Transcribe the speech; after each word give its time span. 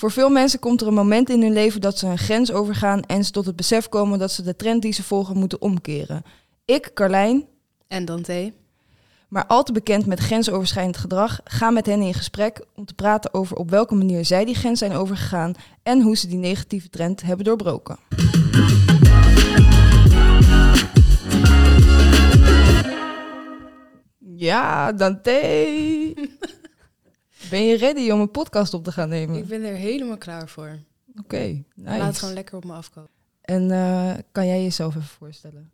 Voor 0.00 0.10
veel 0.10 0.30
mensen 0.30 0.58
komt 0.58 0.80
er 0.80 0.86
een 0.86 0.94
moment 0.94 1.30
in 1.30 1.42
hun 1.42 1.52
leven 1.52 1.80
dat 1.80 1.98
ze 1.98 2.06
een 2.06 2.18
grens 2.18 2.52
overgaan 2.52 3.02
en 3.02 3.24
ze 3.24 3.30
tot 3.30 3.46
het 3.46 3.56
besef 3.56 3.88
komen 3.88 4.18
dat 4.18 4.32
ze 4.32 4.42
de 4.42 4.56
trend 4.56 4.82
die 4.82 4.92
ze 4.92 5.02
volgen 5.02 5.36
moeten 5.36 5.60
omkeren. 5.60 6.22
Ik, 6.64 6.90
Carlijn, 6.94 7.44
En 7.88 8.04
Dante. 8.04 8.52
maar 9.28 9.46
al 9.46 9.62
te 9.62 9.72
bekend 9.72 10.06
met 10.06 10.18
grensoverschrijdend 10.18 10.96
gedrag, 10.96 11.40
ga 11.44 11.70
met 11.70 11.86
hen 11.86 12.00
in 12.00 12.14
gesprek 12.14 12.64
om 12.74 12.84
te 12.84 12.94
praten 12.94 13.34
over 13.34 13.56
op 13.56 13.70
welke 13.70 13.94
manier 13.94 14.24
zij 14.24 14.44
die 14.44 14.54
grens 14.54 14.78
zijn 14.78 14.92
overgegaan 14.92 15.54
en 15.82 16.00
hoe 16.00 16.16
ze 16.16 16.28
die 16.28 16.38
negatieve 16.38 16.88
trend 16.88 17.22
hebben 17.22 17.44
doorbroken. 17.44 17.98
Ja, 24.18 24.92
Dante. 24.92 25.99
Ben 27.50 27.66
je 27.66 27.76
ready 27.76 28.10
om 28.10 28.20
een 28.20 28.30
podcast 28.30 28.74
op 28.74 28.84
te 28.84 28.92
gaan 28.92 29.08
nemen? 29.08 29.36
Ik 29.36 29.46
ben 29.46 29.62
er 29.62 29.74
helemaal 29.74 30.18
klaar 30.18 30.48
voor. 30.48 30.78
Oké, 31.18 31.36
nice. 31.36 31.64
Laat 31.98 32.06
het 32.06 32.18
gewoon 32.18 32.34
lekker 32.34 32.56
op 32.56 32.64
me 32.64 32.72
afkomen. 32.72 33.10
En 33.40 33.70
eh, 33.70 34.14
kan 34.32 34.46
jij 34.46 34.62
jezelf 34.62 34.96
even 34.96 35.08
voorstellen? 35.08 35.70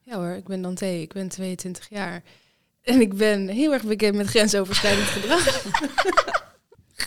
Ja 0.00 0.16
hoor, 0.16 0.30
ik 0.30 0.44
ben 0.44 0.62
Dante. 0.62 1.00
Ik 1.00 1.12
ben 1.12 1.28
22 1.28 1.88
jaar. 1.88 2.22
En 2.82 3.00
ik 3.00 3.14
ben 3.14 3.48
heel 3.48 3.72
erg 3.72 3.84
bekend 3.84 4.16
met 4.16 4.26
grensoverschrijdend 4.26 5.06
gedrag. 5.16 5.64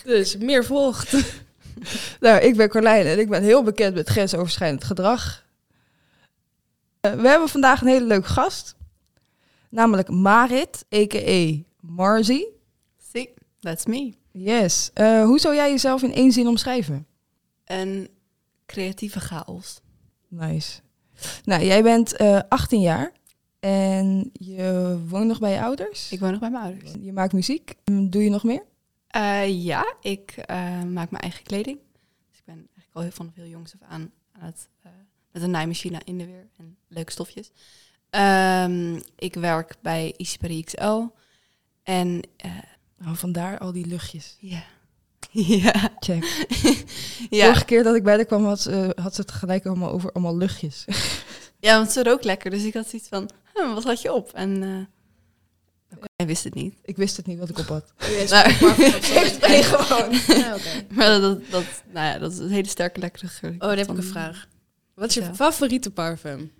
dus 0.04 0.36
meer 0.36 0.64
volgt. 0.64 1.12
Nou, 2.20 2.40
ik 2.40 2.56
ben 2.56 2.68
Carlijn 2.68 3.06
en 3.06 3.18
ik 3.18 3.28
ben 3.28 3.42
heel 3.42 3.62
bekend 3.62 3.94
met 3.94 4.08
grensoverschrijdend 4.08 4.84
gedrag. 4.84 5.44
Eh, 7.00 7.12
we 7.12 7.28
hebben 7.28 7.48
vandaag 7.48 7.80
een 7.80 7.86
hele 7.86 8.06
leuke 8.06 8.28
gast. 8.28 8.76
Namelijk 9.68 10.08
Marit, 10.08 10.84
a.k.a. 10.94 11.62
Marzi. 11.80 12.44
That's 13.64 13.84
me. 13.86 14.14
Yes. 14.32 14.90
Eh, 14.94 15.24
hoe 15.24 15.38
zou 15.38 15.54
jij 15.54 15.70
jezelf 15.70 16.02
in 16.02 16.12
één 16.12 16.32
zin 16.32 16.46
omschrijven? 16.46 17.06
Een 17.64 18.08
creatieve 18.66 19.20
chaos. 19.20 19.80
Nice. 20.28 20.80
Nou, 21.44 21.64
jij 21.64 21.82
bent 21.82 22.16
eh 22.16 22.40
18 22.48 22.80
jaar 22.80 23.12
en 23.60 24.30
je 24.32 25.00
woont 25.08 25.26
nog 25.26 25.38
bij 25.38 25.52
je 25.52 25.60
ouders. 25.60 26.12
Ik 26.12 26.20
woon 26.20 26.30
nog 26.30 26.40
bij 26.40 26.50
mijn 26.50 26.64
ouders. 26.64 26.92
Je 27.00 27.12
maakt 27.12 27.32
muziek. 27.32 27.74
Hm, 27.84 28.08
Doe 28.08 28.24
je 28.24 28.30
nog 28.30 28.44
meer? 28.44 28.64
Eh, 29.08 29.64
ja, 29.64 29.94
ik 30.00 30.34
maak 30.86 31.10
mijn 31.10 31.22
eigen 31.22 31.44
kleding. 31.44 31.78
Dus 32.30 32.38
ik 32.38 32.44
ben 32.44 32.54
eigenlijk 32.54 32.92
al 32.92 33.02
heel 33.02 33.10
van 33.10 33.32
heel 33.34 33.46
jongs 33.46 33.74
af 33.74 33.88
aan 33.88 34.12
aan 34.32 34.46
het 34.46 34.68
met 35.32 35.42
een 35.42 35.50
naaimachine 35.50 36.00
in 36.04 36.18
de 36.18 36.26
weer 36.26 36.48
en 36.56 36.76
leuke 36.88 37.12
stofjes. 37.12 37.50
Ehm, 38.10 39.00
ik 39.16 39.34
werk 39.34 39.76
bij 39.82 40.14
Isipari 40.16 40.64
XL. 40.64 41.02
En 41.82 42.20
eh, 43.04 43.10
Oh, 43.10 43.14
vandaar 43.16 43.58
al 43.58 43.72
die 43.72 43.86
luchtjes. 43.86 44.36
ja. 44.40 44.62
ja. 45.30 45.90
Check. 45.98 46.24
ja. 47.30 47.44
Vorige 47.44 47.64
keer 47.64 47.82
dat 47.82 47.94
ik 47.94 48.02
bij 48.02 48.14
haar 48.14 48.24
kwam, 48.24 48.44
had, 48.44 48.60
ze- 48.60 48.92
had 49.00 49.14
ze 49.14 49.20
het 49.20 49.30
gelijk 49.32 49.66
allemaal 49.66 49.90
over 49.90 50.12
allemaal 50.12 50.36
luchtjes. 50.36 50.84
ja, 51.60 51.76
want 51.76 51.90
ze 51.92 52.02
rookt 52.02 52.24
lekker. 52.24 52.50
Dus 52.50 52.64
ik 52.64 52.74
had 52.74 52.88
zoiets 52.88 53.08
van, 53.08 53.30
"Hm, 53.54 53.74
wat 53.74 53.84
had 53.84 54.02
je 54.02 54.12
op? 54.12 54.32
En 54.32 54.62
eh, 54.62 55.98
hij 56.16 56.26
wist 56.26 56.44
het 56.44 56.54
niet. 56.54 56.74
ik 56.82 56.96
wist 56.96 57.16
het 57.16 57.26
niet 57.26 57.38
wat 57.38 57.48
ik 57.48 57.58
op 57.58 57.66
had. 57.66 57.92
Nou, 58.30 58.52
Nee, 59.48 59.62
gewoon. 59.62 60.38
Ja, 60.38 60.54
oké. 60.54 60.86
maar 60.94 61.20
dat, 61.20 61.50
dat, 61.50 61.64
nou 61.92 62.06
ja, 62.06 62.18
dat 62.18 62.32
is 62.32 62.38
een 62.38 62.50
hele 62.50 62.68
sterke, 62.68 63.00
lekkere 63.00 63.26
geur. 63.26 63.50
Oh, 63.52 63.58
dan 63.58 63.76
heb 63.78 63.90
ik 63.90 63.96
een 63.96 64.02
vraag. 64.02 64.46
Wat 64.94 65.08
is 65.08 65.14
je 65.14 65.20
Ja. 65.20 65.34
favoriete 65.34 65.90
parfum? 65.90 66.52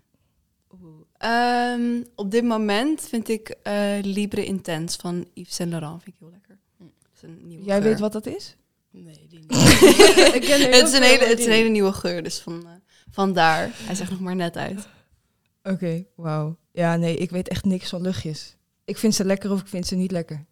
Ehm, 1.25 2.03
op 2.15 2.31
dit 2.31 2.45
moment 2.45 3.01
vind 3.01 3.29
ik 3.29 3.49
eh, 3.63 3.75
Libre 4.03 4.45
Intense 4.45 4.99
van 5.01 5.27
Yves 5.35 5.55
Saint 5.55 5.71
Laurent 5.73 6.03
vind 6.03 6.15
ik 6.17 6.21
heel 6.21 6.31
lekker. 6.31 6.59
Hm. 6.79 6.85
Is 7.15 7.23
een 7.23 7.41
nieuwe 7.47 7.65
Jij 7.65 7.81
geur. 7.81 7.89
weet 7.91 7.99
wat 8.01 8.13
dat 8.13 8.27
is? 8.27 8.57
Nee, 8.91 9.27
die 9.29 9.39
niet. 9.39 9.53
ik 10.35 10.41
ken 10.41 10.61
heel 10.61 10.71
het, 10.73 10.89
is 10.89 10.93
een 10.93 11.03
hele, 11.03 11.25
het 11.25 11.39
is 11.39 11.45
een 11.47 11.53
hele 11.53 11.69
nieuwe 11.69 11.93
geur, 11.93 12.23
dus 12.23 12.39
van, 12.39 12.63
eh, 12.67 12.71
vandaar. 13.11 13.71
Hij 13.73 13.95
zegt 13.95 14.11
nog 14.11 14.21
maar 14.21 14.37
net 14.37 14.57
uit. 14.57 14.87
Oké, 15.63 16.05
wauw. 16.15 16.57
Ja, 16.73 16.97
nee, 16.97 17.17
ik 17.17 17.31
weet 17.31 17.49
echt 17.49 17.65
niks 17.65 17.89
van 17.89 18.01
luchtjes. 18.03 18.57
Ik 18.85 18.99
vind 18.99 19.15
ze 19.15 19.25
lekker 19.25 19.51
of 19.53 19.61
ik 19.61 19.67
vind 19.67 19.87
ze 19.87 19.95
niet 19.95 20.11
lekker. 20.11 20.45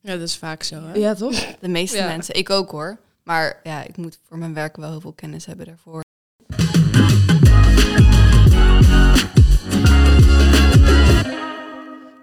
Ja, 0.00 0.12
dat 0.12 0.28
is 0.28 0.36
vaak 0.36 0.62
zo, 0.62 0.82
hè? 0.82 0.94
Ja, 0.94 1.14
toch? 1.14 1.56
De 1.60 1.68
meeste 1.68 1.96
Ja. 1.96 2.06
mensen, 2.06 2.34
ik 2.34 2.50
ook 2.50 2.70
hoor. 2.70 2.98
Maar 3.22 3.60
ja, 3.62 3.84
ik 3.84 3.96
moet 3.96 4.18
voor 4.22 4.38
mijn 4.38 4.54
werk 4.54 4.76
wel 4.76 4.90
heel 4.90 5.00
veel 5.00 5.12
kennis 5.12 5.46
hebben 5.46 5.66
daarvoor. 5.66 6.02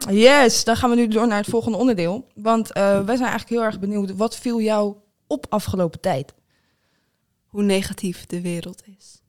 Yes, 0.10 0.64
dan 0.64 0.76
gaan 0.76 0.90
we 0.90 0.96
nu 0.96 1.08
door 1.08 1.28
naar 1.28 1.38
het 1.38 1.50
volgende 1.50 1.78
onderdeel. 1.78 2.28
Want 2.36 2.72
eh, 2.72 2.84
wij 2.84 3.16
zijn 3.16 3.30
eigenlijk 3.30 3.50
heel 3.50 3.64
erg 3.64 3.80
benieuwd, 3.80 4.16
wat 4.16 4.36
viel 4.36 4.62
jou 4.62 4.96
op 5.28 5.46
afgelopen 5.50 6.00
tijd? 6.00 6.34
Hoe 7.46 7.64
negatief 7.64 8.26
de 8.26 8.42
wereld 8.42 8.84
is. 8.98 9.22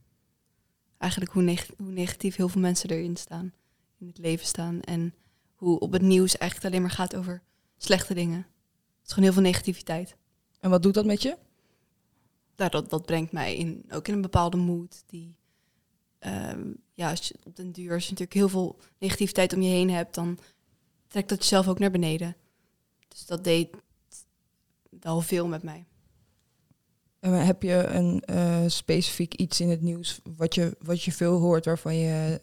Eigenlijk 0.98 1.32
hoe, 1.32 1.42
neg- 1.42 1.70
hoe 1.76 1.92
negatief 1.92 2.36
heel 2.36 2.48
veel 2.48 2.60
mensen 2.60 2.90
erin 2.90 3.16
staan. 3.16 3.52
In 3.98 4.06
het 4.06 4.18
leven 4.18 4.46
staan. 4.46 4.80
En 4.80 5.14
hoe 5.54 5.78
op 5.78 5.92
het 5.92 6.02
nieuws 6.02 6.38
eigenlijk 6.38 6.72
alleen 6.72 6.86
maar 6.86 6.96
gaat 6.96 7.16
over 7.16 7.42
slechte 7.76 8.14
dingen. 8.14 8.38
Het 8.38 9.06
is 9.06 9.08
gewoon 9.08 9.24
heel 9.24 9.32
veel 9.32 9.42
negativiteit. 9.42 10.16
En 10.60 10.70
wat 10.70 10.82
doet 10.82 10.94
dat 10.94 11.04
met 11.04 11.22
je? 11.22 11.36
nou, 12.56 12.70
dat, 12.70 12.90
dat 12.90 13.06
brengt 13.06 13.32
mij 13.32 13.56
in, 13.56 13.84
ook 13.90 14.08
in 14.08 14.14
een 14.14 14.20
bepaalde 14.20 14.56
mood. 14.56 15.02
Die, 15.06 15.36
ehm, 16.18 16.72
ja, 16.94 17.10
als 17.10 17.28
je 17.28 17.34
op 17.44 17.56
den 17.56 17.72
duur, 17.72 17.92
als 17.92 18.04
je 18.04 18.10
natuurlijk 18.10 18.38
heel 18.38 18.48
veel 18.48 18.78
negativiteit 18.98 19.52
om 19.54 19.62
je 19.62 19.68
heen 19.70 19.90
hebt, 19.90 20.14
dan 20.14 20.38
trekt 21.16 21.30
dat 21.30 21.48
jezelf 21.48 21.68
ook 21.68 21.78
naar 21.78 21.90
beneden. 21.90 22.36
Dus 23.08 23.26
dat 23.26 23.44
deed 23.44 23.76
al 25.02 25.20
veel 25.20 25.46
met 25.46 25.62
mij. 25.62 25.84
En 27.20 27.32
heb 27.32 27.62
je 27.62 27.86
een 27.86 28.20
eh, 28.20 28.64
specifiek 28.66 29.34
iets 29.34 29.60
in 29.60 29.68
het 29.68 29.80
nieuws 29.80 30.20
wat 30.36 30.54
je, 30.54 30.76
wat 30.80 31.02
je 31.02 31.12
veel 31.12 31.38
hoort, 31.38 31.64
waarvan 31.64 31.96
je 31.96 32.40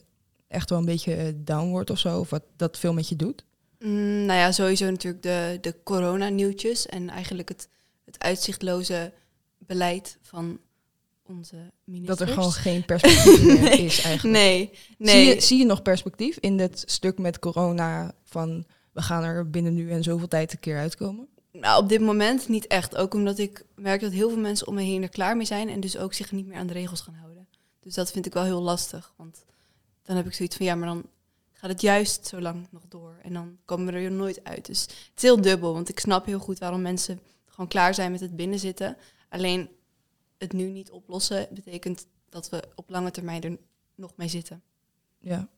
echt 0.48 0.70
wel 0.70 0.80
een 0.80 0.86
beetje 0.86 1.44
down 1.44 1.70
wordt 1.70 1.90
of 1.90 2.00
zo? 2.00 2.20
Of 2.20 2.30
wat 2.30 2.44
dat 2.56 2.78
veel 2.80 2.94
met 2.94 3.10
je 3.10 3.16
doet? 3.16 3.46
Mm, 3.80 4.26
nou 4.26 4.40
ja, 4.40 4.52
sowieso 4.52 4.90
natuurlijk 4.90 5.24
de, 5.24 5.58
de 5.62 5.76
corona-nieuwtjes 5.84 6.86
en 6.86 7.10
eigenlijk 7.10 7.50
het, 7.50 7.70
het 8.06 8.20
uitzichtloze 8.20 9.14
beleid 9.58 10.18
van 10.22 10.60
onze 11.28 11.56
ministers. 11.84 12.18
Dat 12.18 12.28
er 12.28 12.34
gewoon 12.34 12.52
geen 12.52 12.86
perspectief 12.92 13.44
meer 13.44 13.62
Nee. 13.62 13.86
is 13.86 14.02
eigenlijk. 14.02 14.38
Nee, 14.38 14.70
Zie, 14.74 14.96
nee. 14.98 15.26
je, 15.36 15.42
zie 15.42 15.58
je 15.58 15.66
nog 15.66 15.82
perspectief 15.82 16.38
in 16.38 16.58
dit 16.58 16.84
stuk 16.86 17.18
met 17.18 17.40
corona 17.40 18.12
van 18.24 18.66
we 18.92 19.02
gaan 19.02 19.24
er 19.24 19.50
binnen 19.50 19.74
nu 19.74 19.92
en 19.92 20.04
zoveel 20.04 20.28
tijd 20.28 20.52
een 20.52 20.60
keer 20.60 20.78
uitkomen? 20.78 21.28
Nou, 21.52 21.84
op 21.84 21.90
dit 21.90 22.02
moment 22.02 22.48
niet 22.48 22.68
echt. 22.68 22.96
Ook 22.96 23.14
omdat 23.14 23.38
ik 23.38 23.66
merk 23.76 24.02
dat 24.02 24.12
heel 24.12 24.30
veel 24.30 24.40
mensen 24.40 24.68
om 24.68 24.74
me 24.74 24.82
heen 24.82 25.02
er 25.04 25.10
klaar 25.10 25.38
mee 25.38 25.46
zijn 25.46 25.70
en 25.70 25.80
dus 25.80 25.98
ook 25.98 26.14
zich 26.14 26.32
niet 26.32 26.46
meer 26.46 26.58
aan 26.58 26.68
de 26.68 26.74
regels 26.74 27.02
gaan 27.02 27.14
houden. 27.14 27.48
Dus 27.80 27.94
dat 27.94 28.12
vind 28.12 28.26
ik 28.26 28.34
wel 28.34 28.44
heel 28.44 28.62
lastig. 28.62 29.14
Want 29.18 29.46
dan 30.04 30.16
heb 30.16 30.26
ik 30.26 30.34
zoiets 30.34 30.56
van 30.56 30.66
ja, 30.66 30.76
maar 30.76 30.88
dan 30.88 31.06
gaat 31.54 31.70
het 31.70 31.82
juist 31.82 32.28
zo 32.28 32.42
lang 32.42 32.68
nog 32.72 32.84
door. 32.88 33.16
En 33.22 33.34
dan 33.34 33.58
komen 33.66 33.94
we 33.94 34.00
er 34.00 34.12
nooit 34.12 34.44
uit. 34.44 34.66
Dus 34.66 34.82
het 34.82 34.92
is 35.16 35.22
heel 35.22 35.42
dubbel. 35.42 35.74
Want 35.74 35.90
ik 35.90 36.00
snap 36.00 36.26
heel 36.26 36.40
goed 36.40 36.60
waarom 36.60 36.82
mensen 36.82 37.20
gewoon 37.46 37.68
klaar 37.68 37.94
zijn 37.94 38.12
met 38.12 38.20
het 38.20 38.36
binnenzitten. 38.36 38.98
Alleen 39.30 39.70
het 40.44 40.54
nu 40.54 40.70
niet 40.70 40.92
oplossen 40.92 41.48
betekent 41.52 42.08
dat 42.30 42.50
we 42.50 42.64
op 42.76 42.90
lange 42.90 43.12
termijn 43.12 43.42
er 43.42 43.58
nog 43.96 44.14
mee 44.16 44.28
zitten. 44.28 44.62
Ja. 45.20 45.50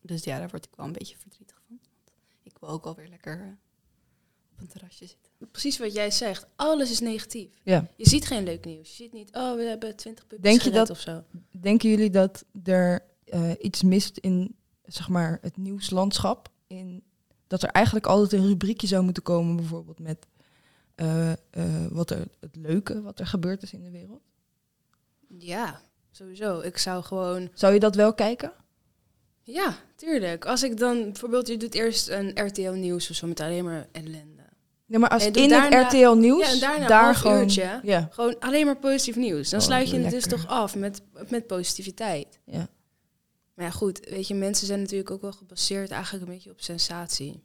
Dus 0.00 0.24
ja, 0.24 0.38
daar 0.38 0.48
word 0.50 0.64
ik 0.64 0.70
wel 0.76 0.86
een 0.86 0.92
beetje 0.92 1.16
verdrietig 1.18 1.60
van. 1.66 1.78
Want 1.82 2.10
ik 2.42 2.58
wil 2.60 2.68
ook 2.68 2.86
alweer 2.86 3.08
lekker 3.08 3.40
eh, 3.40 3.46
op 4.52 4.60
een 4.60 4.66
terrasje 4.66 5.06
zitten. 5.06 5.32
Precies 5.50 5.78
wat 5.78 5.92
jij 5.92 6.10
zegt. 6.10 6.46
Alles 6.56 6.90
is 6.90 7.00
negatief. 7.00 7.50
ja. 7.62 7.88
Je 7.96 8.08
ziet 8.08 8.26
geen 8.26 8.44
leuk 8.44 8.64
nieuws. 8.64 8.88
Je 8.88 8.94
ziet 9.02 9.12
niet, 9.12 9.36
oh, 9.36 9.54
we 9.56 9.62
hebben 9.62 9.96
20 9.96 10.26
puppies 10.26 10.50
Denk 10.50 10.60
je 10.62 10.70
dat- 10.70 10.90
of 10.90 11.00
zo. 11.00 11.24
Denken 11.50 11.90
jullie 11.90 12.10
dat 12.10 12.44
er 12.64 13.04
eh, 13.24 13.50
iets 13.60 13.82
mist 13.82 14.16
in 14.18 14.56
zeg 14.84 15.08
maar, 15.08 15.38
het 15.40 15.56
nieuwslandschap? 15.56 16.48
In, 16.66 17.02
dat 17.46 17.62
er 17.62 17.68
eigenlijk 17.68 18.06
altijd 18.06 18.32
een 18.42 18.48
rubriekje 18.48 18.86
zou 18.86 19.04
moeten 19.04 19.22
komen, 19.22 19.56
bijvoorbeeld 19.56 19.98
met 19.98 20.26
eh, 21.00 21.32
eh, 21.32 21.86
wat 21.90 22.10
er, 22.10 22.26
het 22.40 22.56
leuke 22.56 23.02
wat 23.02 23.18
er 23.20 23.26
gebeurd 23.26 23.62
is 23.62 23.72
in 23.72 23.82
de 23.82 23.90
wereld? 23.90 24.22
Ja, 25.38 25.80
sowieso. 26.10 26.60
Ik 26.60 26.78
zou 26.78 27.02
gewoon... 27.02 27.48
Zou 27.54 27.72
je 27.74 27.80
dat 27.80 27.94
wel 27.94 28.14
kijken? 28.14 28.52
Ja, 29.42 29.76
tuurlijk. 29.96 30.44
Als 30.46 30.62
ik 30.62 30.76
dan 30.78 31.02
bijvoorbeeld, 31.02 31.46
je 31.48 31.56
doet 31.56 31.74
eerst 31.74 32.08
een 32.08 32.46
RTL 32.46 32.70
Nieuws 32.70 33.10
of 33.10 33.16
zo 33.16 33.26
met 33.26 33.40
alleen 33.40 33.64
maar 33.64 33.86
ellende. 33.92 34.42
Nee, 34.86 34.98
maar 34.98 35.10
als 35.10 35.26
in 35.26 35.48
daarna- 35.48 35.78
het 35.84 35.92
RTL 35.92 36.14
Nieuws 36.14 36.46
Ja, 36.46 36.52
en 36.52 36.60
daarna 36.60 36.86
daar 36.86 37.14
gewoon... 37.14 37.38
uurtje. 37.42 37.80
Ja, 37.82 38.08
Gewoon 38.12 38.38
alleen 38.38 38.66
maar 38.66 38.76
positief 38.76 39.16
nieuws. 39.16 39.50
Dan 39.50 39.60
Oh, 39.60 39.66
sluit 39.66 39.90
je 39.90 39.98
het 39.98 40.10
dus 40.10 40.26
toch 40.26 40.46
af 40.46 40.76
met, 40.76 41.02
met 41.28 41.46
positiviteit. 41.46 42.38
ja. 42.44 42.68
Maar 43.54 43.64
ja, 43.68 43.70
goed, 43.74 44.00
weet 44.08 44.28
je, 44.28 44.34
mensen 44.34 44.66
zijn 44.66 44.80
natuurlijk 44.80 45.10
ook 45.10 45.20
wel 45.20 45.32
gebaseerd 45.32 45.90
eigenlijk 45.90 46.26
een 46.26 46.32
beetje 46.34 46.50
op 46.50 46.60
sensatie. 46.60 47.44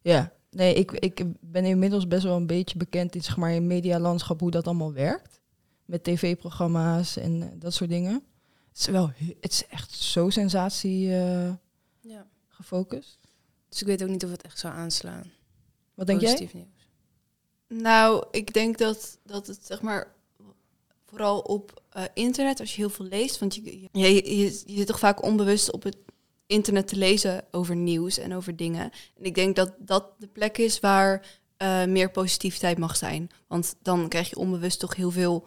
Ja, 0.00 0.32
nee, 0.50 0.74
ik, 0.74 0.90
ik 0.92 1.24
ben 1.40 1.64
inmiddels 1.64 2.06
best 2.06 2.22
wel 2.22 2.36
een 2.36 2.46
beetje 2.46 2.78
bekend 2.78 3.14
in 3.14 3.22
zeg 3.22 3.36
maar 3.36 3.52
in 3.52 3.66
medialandschap 3.66 4.40
hoe 4.40 4.50
dat 4.50 4.66
allemaal 4.66 4.92
werkt. 4.92 5.40
Met 5.84 6.04
tv-programma's 6.04 7.16
en 7.16 7.42
eh, 7.42 7.48
dat 7.54 7.74
soort 7.74 7.90
dingen. 7.90 8.12
Het 8.68 8.78
is 8.78 8.86
wel, 8.86 9.10
he- 9.14 9.36
het 9.40 9.52
is 9.52 9.66
echt 9.66 9.92
zo 9.94 10.30
sensatie 10.30 11.12
eh, 11.14 11.52
Ja. 12.00 12.26
gefocust. 12.48 13.18
Dus 13.68 13.80
ik 13.80 13.86
weet 13.86 14.02
ook 14.02 14.08
niet 14.08 14.24
of 14.24 14.30
het 14.30 14.42
echt 14.42 14.58
zou 14.58 14.74
aanslaan. 14.74 15.30
Wat 15.94 16.06
denk 16.06 16.20
jij? 16.20 16.30
Positief 16.32 16.54
nieuws. 16.54 16.88
Nou, 17.82 18.24
ik 18.30 18.52
denk 18.54 18.78
dat, 18.78 19.18
dat 19.24 19.46
het 19.46 19.58
zeg 19.66 19.80
maar 19.82 20.14
vooral 21.06 21.40
op 21.40 21.82
eh, 21.90 22.04
internet, 22.14 22.60
als 22.60 22.70
je 22.74 22.80
heel 22.80 22.90
veel 22.90 23.04
leest. 23.04 23.38
Want 23.38 23.54
je, 23.54 23.80
je, 23.92 24.30
je 24.36 24.50
zit 24.76 24.86
toch 24.86 24.98
vaak 24.98 25.22
onbewust 25.22 25.72
op 25.72 25.82
het 25.82 25.96
internet 26.48 26.88
te 26.88 26.96
lezen 26.96 27.44
over 27.50 27.76
nieuws 27.76 28.18
en 28.18 28.34
over 28.34 28.56
dingen. 28.56 28.90
En 29.16 29.24
ik 29.24 29.34
denk 29.34 29.56
dat 29.56 29.72
dat 29.78 30.04
de 30.18 30.26
plek 30.26 30.58
is 30.58 30.80
waar 30.80 31.26
eh, 31.56 31.84
meer 31.84 32.10
positiviteit 32.10 32.78
mag 32.78 32.96
zijn. 32.96 33.30
Want 33.46 33.74
dan 33.82 34.08
krijg 34.08 34.28
je 34.30 34.36
onbewust 34.36 34.78
toch 34.78 34.96
heel 34.96 35.10
veel 35.10 35.46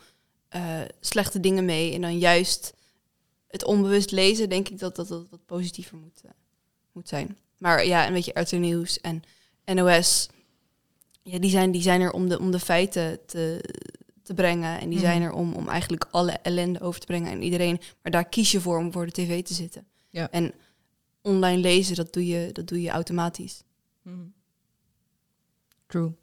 eh, 0.50 0.80
slechte 1.00 1.39
dingen 1.39 1.65
mee. 1.65 1.94
En 1.94 2.01
dan 2.01 2.18
juist 2.18 2.74
het 3.48 3.63
onbewust 3.63 4.12
lezen, 4.12 4.50
denk 4.50 4.69
ik 4.69 4.80
dat 4.80 4.95
dat, 4.95 5.07
dat 5.07 5.30
wat 5.30 5.45
positiever 5.45 5.98
moet, 5.98 6.21
eh, 6.24 6.31
moet 6.92 7.07
zijn. 7.07 7.38
Maar 7.57 7.86
ja, 7.86 8.07
een 8.07 8.13
beetje 8.13 8.39
RTL 8.39 8.56
Nieuws 8.56 9.01
en 9.01 9.24
NOS, 9.65 10.30
ja, 11.24 11.39
die, 11.39 11.50
zijn, 11.50 11.71
die 11.71 11.81
zijn 11.81 12.01
er 12.01 12.12
om 12.12 12.30
de, 12.30 12.39
om 12.39 12.51
de 12.51 12.59
feiten 12.59 13.19
te, 13.25 13.63
te 14.24 14.33
brengen. 14.33 14.80
En 14.80 14.89
die 14.89 14.98
Mhm. 14.98 15.07
zijn 15.07 15.21
er 15.21 15.31
om, 15.31 15.53
om 15.53 15.68
eigenlijk 15.69 16.07
alle 16.12 16.31
ellende 16.31 16.80
over 16.81 17.00
te 17.00 17.06
brengen 17.06 17.31
aan 17.31 17.42
iedereen. 17.42 17.80
Maar 18.01 18.12
daar 18.12 18.30
kies 18.30 18.51
je 18.51 18.62
voor 18.62 18.77
om 18.77 18.92
voor 18.92 19.06
de 19.06 19.12
tv 19.12 19.44
te 19.44 19.53
zitten. 19.53 19.86
Ja. 20.09 20.31
En 20.31 20.53
online 21.21 21.62
lezen, 21.62 21.95
dat 21.95 22.13
doe 22.13 22.25
je, 22.27 22.50
dat 22.51 22.68
doe 22.68 22.81
je 22.81 22.89
automatisch. 22.89 23.63
Mhm. 24.01 24.25
True. 25.88 26.13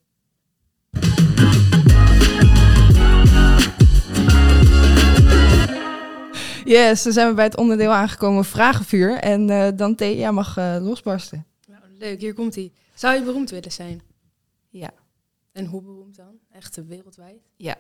Yes, 6.65 7.03
dan 7.03 7.13
zijn 7.13 7.29
we 7.29 7.35
bij 7.35 7.45
het 7.45 7.57
onderdeel 7.57 7.91
aangekomen 7.93 8.45
vragenvuur. 8.45 9.17
En 9.19 9.51
eh 9.51 9.69
Dante, 9.77 10.17
jij 10.17 10.33
mag 10.33 10.57
eh, 10.57 10.77
losbarsten. 10.81 11.47
Nou, 11.67 11.83
leuk, 11.99 12.21
hier 12.21 12.35
komt 12.35 12.55
hij. 12.55 12.73
Zou 12.95 13.15
je 13.15 13.23
beroemd 13.23 13.51
willen 13.51 13.73
zijn? 13.73 14.01
Ja, 14.69 14.91
En 15.53 15.67
hoe 15.67 15.83
beroemd 15.83 16.17
dan? 16.17 16.35
Echt 16.51 16.79
eh, 16.79 16.85
wereldwijd? 16.85 17.41
ja. 17.57 17.77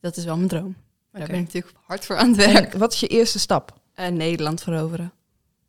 Dat 0.00 0.16
is 0.16 0.24
wel 0.24 0.36
mijn 0.36 0.48
droom. 0.48 0.76
Daar 1.10 1.22
Oké. 1.22 1.30
ben 1.30 1.40
ik 1.40 1.46
natuurlijk 1.46 1.76
hard 1.82 2.04
voor 2.04 2.16
aan 2.16 2.28
het 2.28 2.36
werk. 2.36 2.72
En 2.72 2.78
wat 2.78 2.92
is 2.92 3.00
je 3.00 3.06
eerste 3.06 3.38
stap? 3.38 3.80
Eh, 3.94 4.08
Nederland 4.08 4.62
veroveren. 4.62 5.12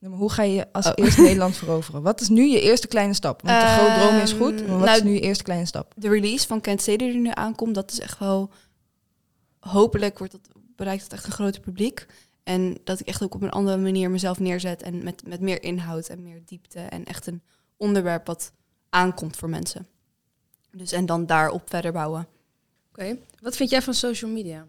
Maar 0.09 0.19
hoe 0.19 0.31
ga 0.31 0.43
je 0.43 0.67
als 0.71 0.85
Oh. 0.85 0.91
eerste 0.95 1.21
Nederland 1.21 1.55
veroveren? 1.55 2.01
Wat 2.01 2.21
is 2.21 2.29
nu 2.29 2.45
je 2.45 2.61
eerste 2.61 2.87
kleine 2.87 3.13
stap? 3.13 3.41
Want 3.41 3.61
de 3.61 3.67
grote 3.67 3.99
droom 3.99 4.21
is 4.21 4.31
goed, 4.31 4.67
maar 4.67 4.77
wat 4.77 4.85
nou, 4.85 4.97
is 4.97 5.03
nu 5.03 5.11
je 5.11 5.19
eerste 5.19 5.43
kleine 5.43 5.65
stap? 5.65 5.93
De 5.95 6.09
release 6.09 6.47
van 6.47 6.61
Kent 6.61 6.81
Stede 6.81 7.05
die 7.05 7.19
nu 7.19 7.31
aankomt, 7.33 7.75
dat 7.75 7.91
is 7.91 7.99
echt 7.99 8.19
wel... 8.19 8.49
Hopelijk 9.59 10.17
wordt 10.17 10.33
dat, 10.33 10.49
bereikt 10.75 11.03
het 11.03 11.13
echt 11.13 11.25
een 11.25 11.31
groter 11.31 11.61
publiek. 11.61 12.05
En 12.43 12.77
dat 12.83 12.99
ik 12.99 13.07
echt 13.07 13.23
ook 13.23 13.35
op 13.35 13.41
een 13.41 13.51
andere 13.51 13.77
manier 13.77 14.09
mezelf 14.11 14.39
neerzet. 14.39 14.81
En 14.81 15.03
met, 15.03 15.27
met 15.27 15.41
meer 15.41 15.63
inhoud 15.63 16.07
en 16.07 16.23
meer 16.23 16.41
diepte. 16.45 16.79
En 16.79 17.05
echt 17.05 17.27
een 17.27 17.41
onderwerp 17.77 18.27
wat 18.27 18.51
aankomt 18.89 19.35
voor 19.35 19.49
mensen. 19.49 19.87
Dus 20.71 20.91
en 20.91 21.05
dan 21.05 21.25
daarop 21.25 21.69
verder 21.69 21.91
bouwen. 21.91 22.27
Oké. 22.89 23.17
Wat 23.41 23.55
vind 23.55 23.69
jij 23.69 23.81
van 23.81 23.93
social 23.93 24.31
media? 24.31 24.67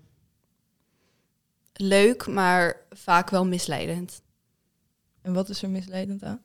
Leuk, 1.72 2.26
maar 2.26 2.76
vaak 2.90 3.30
wel 3.30 3.46
misleidend. 3.46 4.20
En 5.26 5.32
wat 5.32 5.49
is 5.49 5.62
er 5.62 5.70
misleidend 5.70 6.23
aan? 6.23 6.43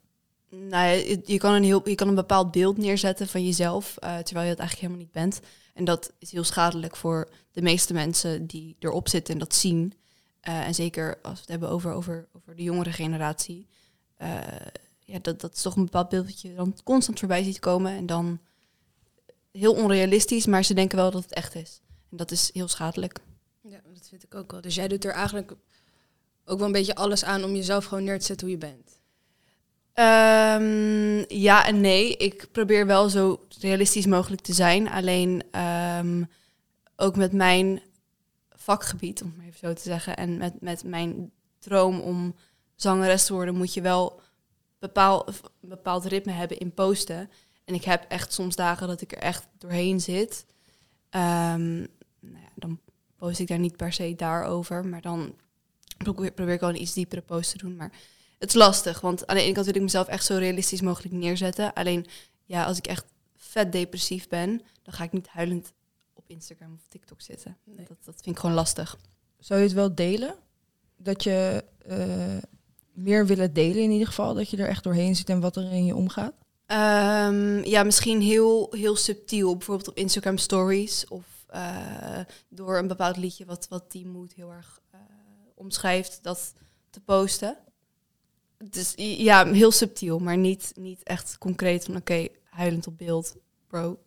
Nou, 0.49 1.19
je 1.25 1.37
kan 1.37 1.53
een 1.53 1.63
heel, 1.63 1.89
je 1.89 1.95
kan 1.95 2.07
een 2.07 2.15
bepaald 2.15 2.51
beeld 2.51 2.77
neerzetten 2.77 3.27
van 3.27 3.45
jezelf, 3.45 3.97
eh, 3.97 4.17
terwijl 4.17 4.47
je 4.47 4.55
dat 4.55 4.59
eigenlijk 4.59 4.79
helemaal 4.79 4.97
niet 4.97 5.11
bent. 5.11 5.39
En 5.73 5.85
dat 5.85 6.13
is 6.19 6.31
heel 6.31 6.43
schadelijk 6.43 6.95
voor 6.95 7.29
de 7.51 7.61
meeste 7.61 7.93
mensen 7.93 8.47
die 8.47 8.75
erop 8.79 9.09
zitten 9.09 9.33
en 9.33 9.39
dat 9.39 9.55
zien. 9.55 9.93
Eh, 10.39 10.67
en 10.67 10.75
zeker 10.75 11.19
als 11.21 11.33
we 11.33 11.39
het 11.39 11.49
hebben 11.49 11.69
over, 11.69 11.91
over, 11.91 12.27
over 12.35 12.55
de 12.55 12.63
jongere 12.63 12.91
generatie. 12.91 13.67
Eh, 14.17 14.39
ja, 14.99 15.19
dat, 15.21 15.41
dat 15.41 15.55
is 15.55 15.61
toch 15.61 15.75
een 15.75 15.83
bepaald 15.83 16.09
beeld 16.09 16.25
dat 16.25 16.41
je 16.41 16.53
dan 16.53 16.77
constant 16.83 17.19
voorbij 17.19 17.43
ziet 17.43 17.59
komen. 17.59 17.91
En 17.91 18.05
dan 18.05 18.39
heel 19.51 19.73
onrealistisch, 19.73 20.45
maar 20.45 20.63
ze 20.63 20.73
denken 20.73 20.97
wel 20.97 21.11
dat 21.11 21.23
het 21.23 21.33
echt 21.33 21.55
is. 21.55 21.81
En 22.09 22.17
dat 22.17 22.31
is 22.31 22.49
heel 22.53 22.67
schadelijk. 22.67 23.19
Ja, 23.61 23.79
dat 23.93 24.07
vind 24.09 24.23
ik 24.23 24.35
ook 24.35 24.51
wel. 24.51 24.61
Dus 24.61 24.75
jij 24.75 24.87
doet 24.87 25.05
er 25.05 25.13
eigenlijk 25.13 25.55
ook 26.51 26.57
wel 26.57 26.67
een 26.67 26.73
beetje 26.73 26.95
alles 26.95 27.23
aan 27.23 27.43
om 27.43 27.55
jezelf 27.55 27.85
gewoon 27.85 28.03
neer 28.03 28.19
te 28.19 28.25
zetten 28.25 28.47
hoe 28.47 28.57
je 28.57 28.65
bent. 28.65 28.99
Ehm, 29.93 31.37
ja 31.37 31.65
en 31.65 31.81
nee. 31.81 32.17
Ik 32.17 32.47
probeer 32.51 32.85
wel 32.85 33.09
zo 33.09 33.45
realistisch 33.59 34.05
mogelijk 34.05 34.41
te 34.41 34.53
zijn. 34.53 34.89
Alleen 34.89 35.43
ehm, 35.51 36.23
ook 36.95 37.15
met 37.15 37.31
mijn 37.31 37.81
vakgebied, 38.49 39.21
om 39.21 39.33
het 39.37 39.47
even 39.47 39.59
zo 39.59 39.73
te 39.73 39.81
zeggen, 39.81 40.17
en 40.17 40.37
met, 40.37 40.61
met 40.61 40.83
mijn 40.83 41.31
droom 41.59 41.99
om 41.99 42.35
zangeres 42.75 43.25
te 43.25 43.33
worden, 43.33 43.55
moet 43.55 43.73
je 43.73 43.81
wel 43.81 44.21
bepaal, 44.79 45.27
een 45.27 45.69
bepaald 45.69 46.05
ritme 46.05 46.31
hebben 46.31 46.57
in 46.57 46.73
posten. 46.73 47.29
En 47.65 47.73
ik 47.73 47.83
heb 47.83 48.05
echt 48.07 48.33
soms 48.33 48.55
dagen 48.55 48.87
dat 48.87 49.01
ik 49.01 49.11
er 49.11 49.17
echt 49.17 49.47
doorheen 49.57 49.99
zit. 50.01 50.45
Ehm, 51.09 51.77
nou 52.19 52.41
ja, 52.41 52.51
dan 52.55 52.79
post 53.15 53.39
ik 53.39 53.47
daar 53.47 53.59
niet 53.59 53.77
per 53.77 53.93
se 53.93 54.15
daarover, 54.15 54.85
maar 54.85 55.01
dan 55.01 55.35
probeer, 56.03 56.31
probeer 56.31 56.53
ik 56.53 56.59
wel 56.59 56.69
een 56.69 56.81
iets 56.81 56.93
diepere 56.93 57.21
post 57.21 57.51
te 57.51 57.57
doen. 57.57 57.75
Maar 57.75 57.91
het 58.39 58.49
is 58.49 58.55
lastig, 58.55 59.01
want 59.01 59.27
aan 59.27 59.35
de 59.35 59.41
ene 59.41 59.53
kant 59.53 59.65
wil 59.65 59.75
ik 59.75 59.81
mezelf 59.81 60.07
echt 60.07 60.25
zo 60.25 60.37
realistisch 60.37 60.81
mogelijk 60.81 61.13
neerzetten. 61.13 61.73
Alleen, 61.73 62.05
ja, 62.45 62.63
als 62.63 62.77
ik 62.77 62.87
echt 62.87 63.05
vet 63.35 63.71
depressief 63.71 64.27
ben, 64.27 64.61
dan 64.83 64.93
ga 64.93 65.03
ik 65.03 65.11
niet 65.11 65.27
huilend 65.27 65.73
op 66.13 66.23
Instagram 66.27 66.73
of 66.73 66.87
TikTok 66.87 67.21
zitten. 67.21 67.57
Nee. 67.63 67.85
Dat, 67.87 67.97
dat 68.03 68.15
vind 68.21 68.35
ik 68.35 68.39
gewoon 68.39 68.55
lastig. 68.55 68.97
Zou 69.39 69.59
je 69.59 69.65
het 69.65 69.75
wel 69.75 69.95
delen? 69.95 70.35
Dat 70.97 71.23
je 71.23 71.63
eh, 71.85 72.37
meer 72.93 73.25
willen 73.25 73.53
delen 73.53 73.83
in 73.83 73.91
ieder 73.91 74.07
geval? 74.07 74.33
Dat 74.33 74.49
je 74.49 74.57
er 74.57 74.67
echt 74.67 74.83
doorheen 74.83 75.15
zit 75.15 75.29
en 75.29 75.39
wat 75.39 75.55
er 75.55 75.71
in 75.71 75.85
je 75.85 75.95
omgaat? 75.95 76.33
Ehm, 76.65 77.63
ja, 77.63 77.83
misschien 77.83 78.21
heel, 78.21 78.67
heel 78.71 78.95
subtiel. 78.95 79.57
Bijvoorbeeld 79.57 79.89
op 79.89 79.97
Instagram 79.97 80.37
stories 80.37 81.07
of 81.07 81.45
eh, 81.47 82.19
door 82.49 82.77
een 82.77 82.87
bepaald 82.87 83.17
liedje 83.17 83.45
wat, 83.45 83.67
wat 83.69 83.91
die 83.91 84.07
mood 84.07 84.33
heel 84.33 84.51
erg 84.51 84.81
omschrijft, 85.61 86.23
dat 86.23 86.53
te 86.89 86.99
posten. 86.99 87.57
Dus 88.69 88.93
ja, 88.97 89.51
heel 89.51 89.71
subtiel, 89.71 90.19
maar 90.19 90.37
niet, 90.37 90.71
niet 90.75 91.03
echt 91.03 91.37
concreet 91.37 91.83
van 91.83 91.95
oké, 91.95 92.27
huilend 92.43 92.87
op 92.87 92.97
beeld, 92.97 93.35
bro, 93.67 93.99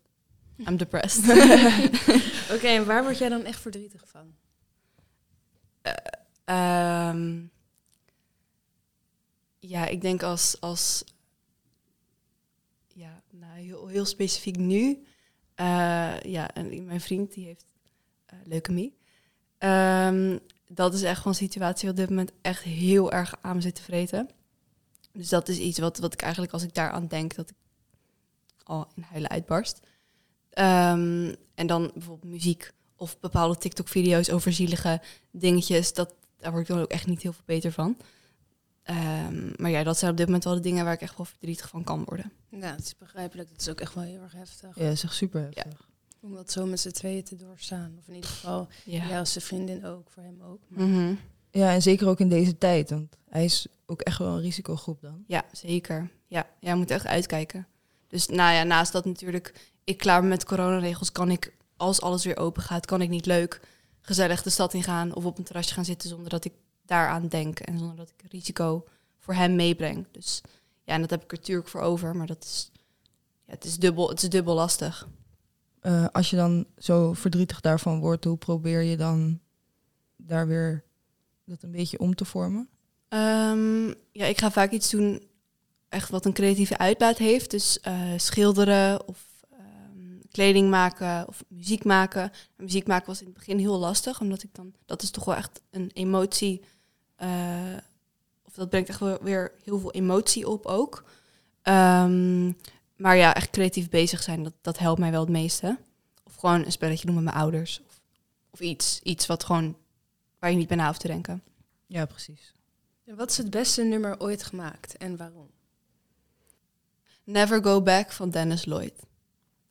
I'm 0.57 0.77
depressed. 0.77 1.25
Oké, 2.55 2.67
en 2.79 2.87
waar 2.87 3.03
word 3.03 3.19
jij 3.19 3.29
dan 3.29 3.45
echt 3.45 3.61
verdrietig 3.61 4.05
van? 4.07 4.35
Ehm, 6.45 7.43
ja, 9.59 9.87
ik 9.87 10.01
denk 10.01 10.23
als, 10.23 10.61
als 10.61 11.05
ja, 12.87 13.23
nou, 13.31 13.59
heel, 13.59 13.87
heel 13.87 14.05
specifiek 14.05 14.57
nu. 14.57 15.05
eh, 15.55 16.21
ja, 16.21 16.55
en 16.55 16.85
mijn 16.85 17.01
vriend 17.01 17.35
die 17.35 17.45
heeft 17.45 17.67
eh 18.27 18.39
leukemie. 18.45 18.97
Ehm, 19.59 20.39
dat 20.69 20.95
is 20.95 21.03
echt 21.03 21.17
gewoon 21.17 21.33
een 21.33 21.39
situatie 21.39 21.89
wat 21.89 21.99
op 21.99 22.01
dit 22.01 22.09
moment 22.09 22.33
echt 22.43 22.63
heel 22.63 23.13
erg 23.13 23.35
aan 23.41 23.57
me 23.57 23.63
zit 23.63 23.75
te 23.75 23.83
vreten. 23.83 24.29
Dus 25.13 25.29
dat 25.29 25.49
is 25.49 25.59
iets 25.59 25.79
wat, 25.79 25.99
wat 25.99 26.13
ik 26.13 26.23
eigenlijk 26.23 26.53
als 26.53 26.63
ik 26.63 26.75
daaraan 26.75 27.07
denk, 27.07 27.35
dat 27.35 27.51
ik 27.51 27.57
al 28.63 28.89
in 28.95 29.03
huilen 29.03 29.31
uitbarst. 29.31 29.81
Ehm, 30.51 31.35
en 31.55 31.67
dan 31.67 31.91
bijvoorbeeld 31.95 32.33
muziek 32.33 32.73
of 32.97 33.21
bepaalde 33.21 33.57
TikTok-video's 33.57 34.31
over 34.31 34.53
zielige 34.53 35.01
dingetjes. 35.31 35.93
Dat, 35.93 36.15
daar 36.39 36.51
word 36.51 36.63
ik 36.63 36.75
dan 36.75 36.83
ook 36.83 36.91
echt 36.91 37.07
niet 37.07 37.23
heel 37.23 37.33
veel 37.33 37.43
beter 37.45 37.73
van. 37.73 37.97
Ehm, 38.83 39.53
maar 39.57 39.71
ja, 39.71 39.83
dat 39.83 39.99
zijn 39.99 40.11
op 40.11 40.17
dit 40.17 40.27
moment 40.27 40.45
wel 40.45 40.55
de 40.55 40.61
dingen 40.61 40.85
waar 40.85 40.93
ik 40.93 41.01
echt 41.01 41.17
wel 41.17 41.27
verdrietig 41.27 41.69
van 41.69 41.85
kan 41.85 42.05
worden. 42.05 42.33
Ja, 42.49 42.71
het 42.71 42.85
is 42.85 42.97
begrijpelijk. 42.97 43.49
Dat 43.49 43.61
is 43.61 43.69
ook 43.69 43.81
echt 43.81 43.95
wel 43.95 44.05
heel 44.05 44.23
erg 44.23 44.33
heftig. 44.33 44.77
Ja, 44.77 44.85
dat 44.85 44.93
is 44.93 45.03
echt 45.03 45.15
super 45.15 45.49
heftig. 45.51 45.89
Om 46.25 46.35
dat 46.35 46.51
zo 46.53 46.67
met 46.67 46.81
z'n 46.81 46.91
tweeën 46.91 47.25
te 47.25 47.37
doorstaan. 47.37 47.95
Of 47.99 48.09
in 48.09 48.15
ieder 48.15 48.31
geval, 48.31 48.69
Ja. 48.85 49.07
jij 49.07 49.19
als 49.19 49.33
zijn 49.33 49.45
vriendin 49.45 49.85
ook, 49.85 50.11
voor 50.11 50.23
hem 50.23 50.43
ook. 50.43 50.61
Maar 50.69 50.87
Mhm. 50.87 51.15
Ja, 51.51 51.73
en 51.73 51.83
zeker 51.83 52.09
ook 52.09 52.21
in 52.21 52.29
deze 52.29 52.59
tijd. 52.59 52.91
Want 52.91 53.17
hij 53.29 53.45
is 53.45 53.67
ook 53.87 54.01
echt 54.01 54.19
wel 54.19 54.29
een 54.29 54.41
risicogroep 54.41 55.01
dan. 55.01 55.25
ja, 55.27 55.45
zeker. 55.53 56.11
Ja, 56.27 56.47
ja, 56.61 56.71
je 56.71 56.77
moet 56.77 56.91
echt 56.91 57.07
uitkijken. 57.07 57.67
Dus 58.09 58.27
nou 58.29 58.55
ja, 58.55 58.63
naast 58.63 58.93
dat 58.93 59.05
natuurlijk 59.05 59.71
ik 59.85 59.99
klaar 59.99 60.21
ben 60.21 60.29
met 60.29 60.45
coronaregels, 60.45 61.13
kan 61.13 61.31
ik, 61.31 61.57
als 61.77 62.01
alles 62.01 62.25
weer 62.25 62.37
open 62.37 62.63
gaat, 62.63 62.87
kan 62.87 63.03
ik 63.03 63.09
niet 63.09 63.27
leuk 63.27 63.61
gezellig 64.01 64.43
de 64.43 64.51
stad 64.51 64.75
ingaan 64.75 65.15
of 65.15 65.25
op 65.25 65.39
een 65.39 65.45
terrasje 65.45 65.75
gaan 65.75 65.85
zitten 65.85 66.09
zonder 66.09 66.29
dat 66.29 66.45
ik 66.45 66.53
daaraan 66.87 67.29
denk 67.29 67.59
en 67.61 67.79
zonder 67.79 67.97
dat 67.97 68.13
ik 68.17 68.31
risico 68.31 68.85
voor 69.19 69.35
hem 69.35 69.55
meebreng. 69.57 70.07
Dus 70.11 70.41
ja, 70.85 70.95
en 70.95 71.01
dat 71.01 71.11
heb 71.11 71.23
ik 71.23 71.33
er 71.33 71.39
natuurlijk 71.39 71.69
voor 71.69 71.81
over, 71.81 72.17
maar 72.17 72.27
dat 72.27 72.45
is, 72.45 72.71
ja, 73.47 73.53
het 73.53 73.65
is 73.65 73.79
dubbel, 73.79 74.09
het 74.09 74.23
is 74.23 74.29
dubbel 74.29 74.55
lastig. 74.55 75.09
Eh, 75.85 76.07
als 76.13 76.31
je 76.31 76.37
dan 76.37 76.67
zo 76.79 77.13
verdrietig 77.13 77.61
daarvan 77.61 78.01
wordt, 78.01 78.25
hoe 78.25 78.37
probeer 78.37 78.83
je 78.83 78.97
dan 78.97 79.41
daar 80.17 80.47
weer 80.47 80.85
dat 81.45 81.63
een 81.63 81.71
beetje 81.71 81.99
om 81.99 82.15
te 82.15 82.25
vormen? 82.25 82.69
Ehm, 83.09 83.87
ja, 84.13 84.27
ik 84.27 84.39
ga 84.39 84.51
vaak 84.51 84.71
iets 84.71 84.91
doen 84.91 85.23
echt 85.89 86.11
wat 86.11 86.25
een 86.25 86.33
creatieve 86.33 86.79
uitlaat 86.79 87.19
heeft. 87.19 87.51
Dus 87.51 87.81
eh, 87.81 88.13
schilderen 88.17 89.09
of 89.09 89.25
ehm, 89.51 90.19
kleding 90.31 90.71
maken 90.71 91.29
of 91.29 91.45
muziek 91.49 91.85
maken. 91.85 92.33
Muziek 92.57 92.87
maken 92.87 93.07
was 93.07 93.21
in 93.21 93.27
het 93.27 93.35
begin 93.35 93.59
heel 93.59 93.79
lastig, 93.79 94.21
omdat 94.21 94.43
ik 94.43 94.55
dan... 94.55 94.73
Dat 94.87 95.03
is 95.03 95.11
toch 95.11 95.25
wel 95.25 95.35
echt 95.37 95.61
een 95.71 95.91
emotie... 95.95 96.63
eh, 97.17 97.77
of 98.45 98.55
dat 98.55 98.71
brengt 98.71 98.89
echt 98.89 99.21
weer 99.21 99.53
heel 99.63 99.79
veel 99.79 99.93
emotie 99.93 100.49
op 100.49 100.67
ook. 100.67 101.05
Ehm, 101.63 102.53
maar 102.97 103.17
ja, 103.17 103.35
echt 103.35 103.51
creatief 103.51 103.89
bezig 103.89 104.23
zijn, 104.23 104.43
dat, 104.43 104.55
dat 104.61 104.79
helpt 104.79 105.01
mij 105.01 105.11
wel 105.11 105.21
het 105.21 105.31
meeste. 105.31 105.79
Of 106.25 106.35
gewoon 106.35 106.65
een 106.65 106.73
spelletje 106.73 107.07
doen 107.07 107.15
met 107.15 107.25
mijn 107.25 107.37
ouders. 107.37 107.81
Of, 107.87 108.01
Of 108.51 108.61
iets. 108.61 109.01
Iets 109.03 109.27
wat 109.27 109.45
gewoon 109.45 109.77
waar 110.39 110.51
je 110.51 110.57
niet 110.57 110.69
bij 110.69 110.77
na 110.77 110.87
hoeft 110.87 111.01
te 111.01 111.07
denken. 111.07 111.43
Ja, 111.87 112.07
precies. 112.07 112.55
En 113.05 113.17
wat 113.17 113.31
is 113.31 113.37
het 113.37 113.51
beste 113.51 113.83
nummer 113.83 114.21
ooit 114.21 114.43
gemaakt 114.43 114.97
en 114.97 115.17
waarom? 115.17 115.51
Never 117.25 117.63
Go 117.63 117.83
Back 117.83 118.13
van 118.13 118.31
Dennis 118.31 118.65
Lloyd. 118.65 118.95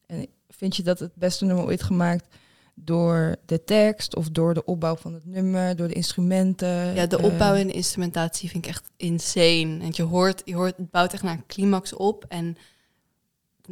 En 0.06 0.28
vind 0.50 0.76
je 0.76 0.84
dat 0.84 1.00
het 1.00 1.16
beste 1.16 1.46
nummer 1.46 1.66
ooit 1.66 1.84
gemaakt 1.84 2.26
door 2.74 3.36
de 3.46 3.64
tekst 3.64 4.16
of 4.16 4.30
door 4.30 4.54
de 4.54 4.66
opbouw 4.66 4.96
van 4.96 5.14
het 5.14 5.26
nummer, 5.26 5.76
door 5.76 5.88
de 5.88 5.94
instrumenten? 5.94 6.94
Ja, 6.94 7.06
de 7.06 7.18
eh, 7.18 7.24
opbouw 7.24 7.54
en 7.54 7.68
de 7.68 7.74
instrumentatie 7.74 8.50
vind 8.50 8.66
ik 8.66 8.70
echt 8.70 8.90
insane. 8.98 9.78
Want 9.78 9.96
je 9.96 10.04
hoort, 10.04 10.42
je 10.46 10.56
hoort, 10.56 10.78
het 10.78 10.92
bouwt 10.92 11.14
echt 11.14 11.24
naar 11.24 11.34
een 11.34 11.46
climax 11.46 11.94
op. 11.94 12.26
En 12.28 12.58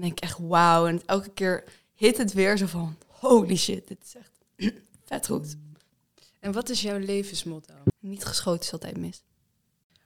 dan 0.01 0.10
denk 0.10 0.17
ik 0.17 0.24
echt 0.29 0.38
wauw. 0.39 0.88
En 0.88 1.01
elke 1.05 1.29
keer 1.29 1.63
hit 1.93 2.17
het 2.17 2.34
weer 2.34 2.58
zo 2.58 2.65
van 2.65 2.98
holy 3.08 3.55
shit, 3.55 3.88
dit 3.88 4.03
is 4.03 4.15
echt 4.15 4.41
vet 5.05 5.27
goed. 5.27 5.55
En 6.39 6.51
wat 6.51 6.70
is 6.70 6.81
jouw 6.81 6.98
levensmotto? 6.98 7.74
Niet 8.00 8.25
geschoten 8.25 8.62
is 8.62 8.72
altijd 8.74 8.98
mis. 8.98 9.24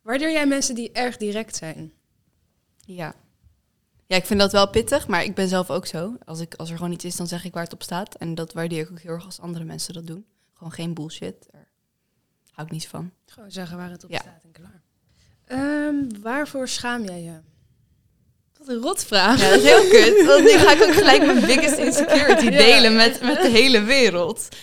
Waardeer 0.01 0.31
jij 0.31 0.47
mensen 0.47 0.75
die 0.75 0.91
erg 0.91 1.17
direct 1.17 1.55
zijn? 1.55 1.93
Ja. 2.85 3.15
Ja, 4.07 4.15
ik 4.15 4.25
vind 4.25 4.39
dat 4.39 4.51
wel 4.51 4.69
pittig, 4.69 5.07
maar 5.07 5.23
ik 5.23 5.35
ben 5.35 5.47
zelf 5.47 5.69
ook 5.69 5.85
zo. 5.85 6.17
Als, 6.25 6.39
ik, 6.39 6.55
als 6.55 6.69
er 6.69 6.77
gewoon 6.77 6.91
iets 6.91 7.05
is, 7.05 7.15
dan 7.15 7.27
zeg 7.27 7.43
ik 7.45 7.53
waar 7.53 7.63
het 7.63 7.73
op 7.73 7.83
staat. 7.83 8.15
En 8.15 8.35
dat 8.35 8.53
waardeer 8.53 8.81
ik 8.81 8.91
ook 8.91 8.99
heel 8.99 9.11
erg 9.11 9.25
als 9.25 9.39
andere 9.39 9.65
mensen 9.65 9.93
dat 9.93 10.07
doen. 10.07 10.25
Gewoon 10.53 10.71
geen 10.71 10.93
bullshit. 10.93 11.47
Daar 11.51 11.67
hou 12.51 12.67
ik 12.67 12.73
niet 12.73 12.87
van. 12.87 13.11
Gewoon 13.25 13.51
zeggen 13.51 13.77
waar 13.77 13.89
het 13.89 14.03
op 14.03 14.09
Ja. 14.09 14.19
staat 14.19 14.43
en 14.43 14.51
klaar. 14.51 14.81
Ehm, 15.45 16.21
waarvoor 16.21 16.67
schaam 16.67 17.03
jij 17.03 17.21
je? 17.21 17.39
Wat 18.65 18.75
een 18.75 18.81
rotvraag. 18.81 19.41
Ja, 19.41 19.49
dat 19.49 19.59
is 19.61 19.65
heel 19.65 19.89
kut. 19.89 20.25
Want 20.25 20.43
nu 20.43 20.49
ga 20.49 20.71
ik 20.71 20.81
ook 20.83 20.93
gelijk 20.93 21.25
mijn 21.25 21.45
biggest 21.45 21.77
insecurity 21.77 22.45
Ja. 22.51 22.57
delen 22.57 22.95
met, 22.95 23.21
met 23.21 23.41
de 23.41 23.49
hele 23.49 23.81
wereld. 23.83 24.47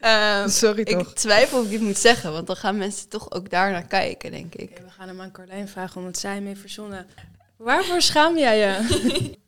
Ehm, 0.00 0.48
Sorry 0.48 0.80
ik 0.80 0.88
toch? 0.98 1.12
twijfel 1.14 1.58
of 1.58 1.64
ik 1.64 1.70
dit 1.70 1.80
moet 1.80 1.98
zeggen, 1.98 2.32
want 2.32 2.46
dan 2.46 2.56
gaan 2.56 2.76
mensen 2.76 3.08
toch 3.08 3.30
ook 3.30 3.50
daar 3.50 3.70
naar 3.70 3.86
kijken, 3.86 4.30
denk 4.30 4.54
ik. 4.54 4.78
We 4.84 4.90
gaan 4.90 5.08
hem 5.08 5.20
aan 5.20 5.30
Carlijn 5.32 5.68
vragen 5.68 6.00
omdat 6.00 6.18
zij 6.18 6.34
hem 6.34 6.46
heeft 6.46 6.60
verzonnen. 6.60 7.06
Waarvoor 7.56 8.00
schaam 8.02 8.38
jij 8.38 8.58
je? 8.58 9.34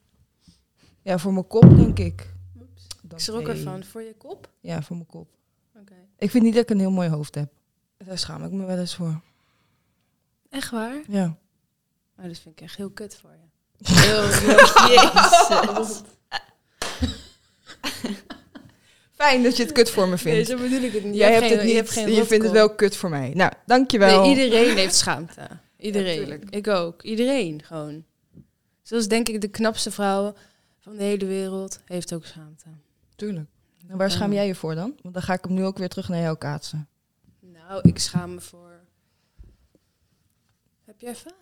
Ja, 1.02 1.18
voor 1.18 1.32
mijn 1.32 1.46
kop 1.46 1.76
denk 1.76 1.98
ik. 1.98 2.26
Ik 3.10 3.18
schrok 3.20 3.48
ervan. 3.48 3.84
Voor 3.84 4.02
je 4.02 4.14
kop? 4.18 4.48
Ja, 4.60 4.82
voor 4.82 4.96
mijn 4.96 5.08
kop. 5.08 5.28
Oké. 5.80 5.94
Ik 6.18 6.30
vind 6.30 6.44
niet 6.44 6.54
dat 6.54 6.62
ik 6.62 6.70
een 6.70 6.78
heel 6.78 6.90
mooi 6.90 7.08
hoofd 7.08 7.34
heb. 7.34 7.52
Daar 8.04 8.18
schaam 8.18 8.44
ik 8.44 8.50
me 8.50 8.64
wel 8.64 8.78
eens 8.78 8.94
voor. 8.94 9.20
Echt 10.50 10.70
waar? 10.70 10.94
Ja. 11.08 11.36
Oh, 12.18 12.24
dat 12.24 12.38
vind 12.38 12.54
ik 12.54 12.60
echt 12.60 12.76
heel 12.76 12.90
kut 12.90 13.16
voor 13.16 13.30
je. 13.30 13.46
Heel, 13.94 14.22
Jezus. 15.78 16.00
Fijn 19.12 19.42
dat 19.42 19.56
je 19.56 19.62
het 19.62 19.72
kut 19.72 19.90
voor 19.90 20.04
me 20.08 20.08
Nee, 20.08 20.18
vindt. 20.18 20.48
zo 20.48 20.56
bedoel 20.56 20.80
ik 20.82 20.92
het 20.92 21.04
niet. 21.04 21.14
Jij 21.14 21.26
Je 21.28 21.34
hebt 21.34 21.46
geen- 21.46 21.52
het 21.56 21.62
niet. 21.62 21.70
Je, 21.70 21.76
hebt 21.76 21.90
geen 21.90 22.12
je 22.14 22.24
vindt 22.24 22.44
het 22.44 22.52
wel 22.52 22.74
kut 22.74 22.96
voor 22.96 23.10
mij. 23.10 23.30
Nou, 23.34 23.52
dankjewel. 23.66 24.20
Nee, 24.20 24.30
iedereen 24.44 24.76
heeft 24.76 24.94
schaamte. 24.94 25.48
Iedereen. 25.76 26.42
ik 26.50 26.66
ook. 26.68 27.02
Iedereen 27.02 27.62
gewoon. 27.64 28.04
Zoals 28.82 29.08
denk 29.08 29.28
ik 29.28 29.40
de 29.40 29.48
knapste 29.48 29.90
vrouw 29.90 30.34
van 30.80 30.96
de 30.96 31.02
hele 31.02 31.26
wereld 31.26 31.80
heeft 31.84 32.12
ook 32.14 32.24
schaamte. 32.24 32.66
Tuurlijk. 33.16 33.48
En 33.88 33.96
waar 33.96 34.10
schaam 34.10 34.32
jij 34.32 34.46
je 34.46 34.54
voor 34.54 34.74
dan? 34.74 34.94
Want 35.02 35.14
dan 35.14 35.22
ga 35.22 35.32
ik 35.32 35.44
hem 35.44 35.54
nu 35.54 35.64
ook 35.64 35.78
weer 35.78 35.88
terug 35.88 36.08
naar 36.08 36.20
jou 36.22 36.36
kaatsen. 36.36 36.88
Nou, 37.40 37.80
ik 37.88 37.98
schaam 37.98 38.34
me 38.34 38.40
voor... 38.40 38.80
Heb 40.84 41.00
je 41.00 41.06
even? 41.08 41.32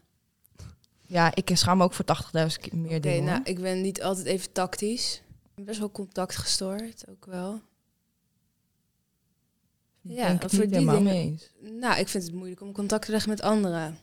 Ja, 1.07 1.35
ik 1.35 1.51
schaam 1.55 1.79
me 1.79 1.85
ook 1.85 1.93
voor 1.93 2.05
80.000 2.05 2.61
keer 2.61 2.77
meer 2.79 3.01
dingen. 3.01 3.25
nou, 3.25 3.37
hoor. 3.39 3.47
ik 3.47 3.61
ben 3.61 3.81
niet 3.81 4.03
altijd 4.03 4.27
even 4.27 4.53
tactisch. 4.53 5.23
Ik 5.45 5.55
ben 5.55 5.65
best 5.65 5.79
wel 5.79 5.91
contactgestoord, 5.91 7.05
ook 7.09 7.27
wel. 7.27 7.61
Ja, 10.01 10.27
denk 10.29 10.41
voor 10.51 10.59
niet 10.61 10.69
die 10.71 10.79
dingen- 10.79 11.03
mee 11.03 11.23
eens. 11.23 11.51
Nou, 11.61 11.99
ik 11.99 12.09
vind 12.09 12.25
het 12.25 12.33
moeilijk 12.35 12.61
om 12.61 12.73
contact 12.73 13.05
te 13.05 13.11
leggen 13.11 13.31
met 13.31 13.41
anderen. 13.41 13.99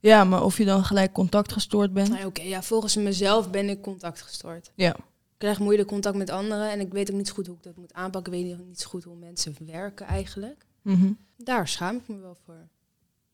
Ja, 0.00 0.24
maar 0.24 0.42
of 0.44 0.58
je 0.58 0.64
dan 0.64 0.84
gelijk 0.84 1.12
contact 1.12 1.52
gestoord 1.52 1.92
bent. 1.92 2.08
Nou, 2.08 2.26
Oké, 2.26 2.42
ja, 2.42 2.62
volgens 2.62 2.96
mezelf 2.96 3.50
ben 3.50 3.68
ik 3.68 3.82
contactgestoord. 3.82 4.70
Ja. 4.74 4.96
Ik 4.96 5.44
krijg 5.44 5.58
moeilijk 5.58 5.88
contact 5.88 6.16
met 6.16 6.30
anderen 6.30 6.70
en 6.70 6.80
ik 6.80 6.92
weet 6.92 7.10
ook 7.10 7.16
niet 7.16 7.28
zo 7.28 7.34
goed 7.34 7.46
hoe 7.46 7.56
ik 7.56 7.62
dat 7.62 7.76
moet 7.76 7.92
aanpakken. 7.92 8.32
Ik 8.32 8.46
weet 8.56 8.66
niet 8.66 8.80
zo 8.80 8.88
goed 8.88 9.04
hoe 9.04 9.16
mensen 9.16 9.56
werken 9.66 10.06
eigenlijk. 10.06 10.66
Mhm. 10.82 11.12
Daar 11.36 11.68
schaam 11.68 11.96
ik 11.96 12.08
me 12.08 12.16
wel 12.18 12.36
voor. 12.44 12.68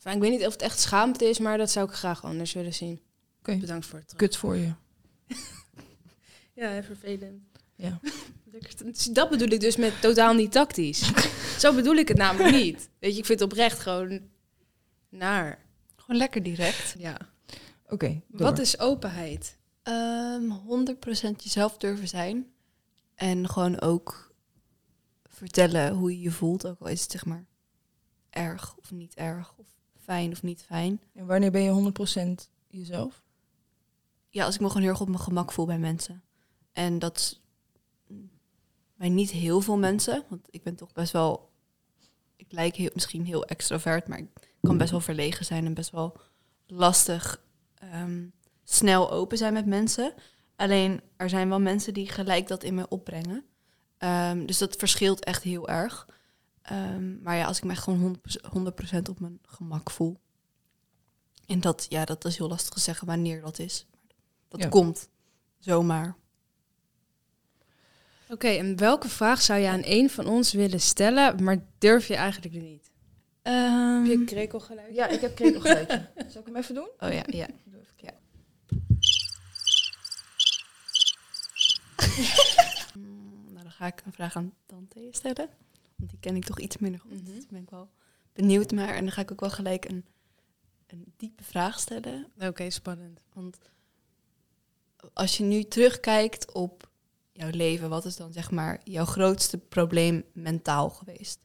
Enfin, 0.04 0.12
ik 0.12 0.20
weet 0.20 0.38
niet 0.38 0.46
of 0.46 0.52
het 0.52 0.62
echt 0.62 0.78
schaamte 0.80 1.24
is, 1.28 1.38
maar 1.38 1.58
dat 1.58 1.70
zou 1.70 1.88
ik 1.88 1.94
graag 1.94 2.24
anders 2.24 2.52
willen 2.52 2.74
zien. 2.74 3.00
Oké. 3.38 3.56
Bedankt 3.56 3.86
voor 3.86 3.98
het 3.98 4.08
terug. 4.08 4.22
Kut 4.22 4.36
voor 4.36 4.56
je. 4.56 4.72
Ja, 6.54 6.82
vervelend. 6.82 7.42
Ja. 7.74 8.00
Lekker- 8.52 9.12
Dat 9.14 9.30
bedoel 9.30 9.48
ik 9.48 9.60
dus 9.60 9.76
met 9.76 10.00
totaal 10.00 10.34
niet 10.34 10.52
tactisch. 10.52 11.10
Zo 11.62 11.74
bedoel 11.74 11.94
ik 11.94 12.08
het 12.08 12.16
namelijk 12.16 12.54
niet. 12.54 12.88
Weet 12.98 13.12
je, 13.12 13.18
ik 13.18 13.24
vind 13.26 13.40
het 13.40 13.50
oprecht 13.52 13.78
gewoon 13.78 14.20
naar. 15.08 15.58
Gewoon 15.96 16.16
lekker 16.16 16.42
direct. 16.42 16.94
Ja. 16.98 17.16
Oké, 17.88 18.20
Wat 18.28 18.58
is 18.58 18.78
openheid? 18.78 19.58
Ehm 19.82 20.50
100% 20.52 21.36
jezelf 21.36 21.76
durven 21.76 22.08
zijn. 22.08 22.46
En 23.14 23.48
gewoon 23.48 23.80
ook 23.80 24.34
vertellen 25.28 25.92
hoe 25.94 26.10
je 26.12 26.20
je 26.20 26.30
voelt. 26.30 26.66
Ook 26.66 26.80
al 26.80 26.86
is 26.86 27.02
het 27.02 27.10
zeg 27.10 27.24
maar 27.24 27.44
erg 28.30 28.76
of 28.76 28.90
niet 28.90 29.14
erg. 29.14 29.54
Of 29.56 29.66
fijn 30.04 30.32
of 30.32 30.42
niet 30.42 30.62
fijn. 30.62 31.00
En 31.14 31.26
wanneer 31.26 31.50
ben 31.50 31.62
je 31.62 31.92
100% 32.46 32.50
jezelf? 32.68 33.22
Ja, 34.28 34.44
als 34.44 34.54
ik 34.54 34.60
me 34.60 34.66
gewoon 34.66 34.82
heel 34.82 34.90
erg 34.90 35.00
op 35.00 35.08
mijn 35.08 35.20
gemak 35.20 35.52
voel 35.52 35.66
bij 35.66 35.78
mensen. 35.78 36.22
En 36.72 36.98
dat 36.98 37.40
bij 38.96 39.08
niet 39.08 39.30
heel 39.30 39.60
veel 39.60 39.78
mensen. 39.78 40.24
Want 40.28 40.46
ik 40.50 40.62
ben 40.62 40.74
toch 40.74 40.92
best 40.92 41.12
wel... 41.12 41.52
Ik 42.36 42.52
lijk 42.52 42.76
heel, 42.76 42.90
misschien 42.94 43.24
heel 43.24 43.44
extrovert, 43.44 44.08
maar 44.08 44.18
ik 44.18 44.28
kan 44.60 44.78
best 44.78 44.90
wel 44.90 45.00
verlegen 45.00 45.44
zijn 45.44 45.66
en 45.66 45.74
best 45.74 45.90
wel 45.90 46.16
lastig 46.66 47.42
ehm, 47.74 48.24
snel 48.64 49.10
open 49.10 49.38
zijn 49.38 49.52
met 49.52 49.66
mensen. 49.66 50.14
Alleen 50.56 51.00
er 51.16 51.28
zijn 51.28 51.48
wel 51.48 51.60
mensen 51.60 51.94
die 51.94 52.08
gelijk 52.08 52.48
dat 52.48 52.62
in 52.62 52.74
me 52.74 52.88
opbrengen. 52.88 53.44
Ehm, 53.98 54.46
dus 54.46 54.58
dat 54.58 54.76
verschilt 54.76 55.24
echt 55.24 55.42
heel 55.42 55.68
erg. 55.68 56.08
Ehm, 56.64 57.22
maar 57.22 57.36
ja, 57.36 57.44
als 57.46 57.58
ik 57.58 57.64
me 57.64 57.70
echt 57.70 57.82
gewoon 57.82 58.00
100%, 58.00 58.40
100% 58.52 59.08
op 59.08 59.20
mijn 59.20 59.38
gemak 59.42 59.90
voel. 59.90 60.20
En 61.46 61.60
dat, 61.60 61.86
ja, 61.88 62.04
dat 62.04 62.24
is 62.24 62.36
heel 62.36 62.48
lastig 62.48 62.74
te 62.74 62.80
zeggen 62.80 63.06
wanneer 63.06 63.40
dat 63.40 63.58
is. 63.58 63.86
Dat 64.48 64.62
Ja. 64.62 64.68
komt 64.68 65.08
zomaar. 65.58 66.16
Oké, 68.28 68.48
en 68.48 68.76
welke 68.76 69.08
vraag 69.08 69.42
zou 69.42 69.60
je 69.60 69.68
aan 69.68 69.82
een 69.84 70.10
van 70.10 70.26
ons 70.26 70.52
willen 70.52 70.80
stellen, 70.80 71.42
maar 71.44 71.64
durf 71.78 72.06
je 72.08 72.14
eigenlijk 72.16 72.54
niet? 72.54 72.90
Heb 73.42 74.06
je 74.06 74.12
een 74.12 74.24
krekelgeluid? 74.24 74.94
Ja, 74.94 75.06
ik 75.06 75.20
heb 75.20 75.34
krekelgeluidje. 75.34 76.10
Zal 76.30 76.40
ik 76.40 76.46
hem 76.46 76.56
even 76.56 76.74
doen? 76.74 76.88
Oh 76.98 77.12
ja, 77.12 77.22
ja. 77.26 77.46
ja. 77.96 78.12
Nou, 83.52 83.62
dan 83.62 83.70
ga 83.72 83.86
ik 83.86 84.02
een 84.04 84.12
vraag 84.12 84.36
aan 84.36 84.52
Tante 84.66 85.08
stellen. 85.10 85.48
Want 85.96 86.10
die 86.10 86.18
ken 86.20 86.36
ik 86.36 86.44
toch 86.44 86.60
iets 86.60 86.76
minder 86.76 87.00
goed. 87.00 87.26
Dus 87.26 87.34
daar 87.34 87.46
ben 87.50 87.62
ik 87.62 87.70
wel 87.70 87.90
benieuwd 88.32 88.70
naar. 88.70 88.94
En 88.94 89.04
dan 89.04 89.12
ga 89.12 89.20
ik 89.20 89.30
ook 89.30 89.40
wel 89.40 89.50
gelijk 89.50 89.84
een, 89.84 90.04
een 90.86 91.12
diepe 91.16 91.44
vraag 91.44 91.80
stellen. 91.80 92.26
Oké, 92.38 92.70
spannend. 92.70 93.20
Want 93.32 93.58
als 95.12 95.36
je 95.36 95.44
nu 95.44 95.64
terugkijkt 95.64 96.52
op 96.52 96.90
jouw 97.32 97.50
leven, 97.50 97.88
wat 97.88 98.04
is 98.04 98.16
dan 98.16 98.32
zeg 98.32 98.50
maar 98.50 98.80
jouw 98.84 99.04
grootste 99.04 99.58
probleem 99.58 100.24
mentaal 100.32 100.90
geweest? 100.90 101.38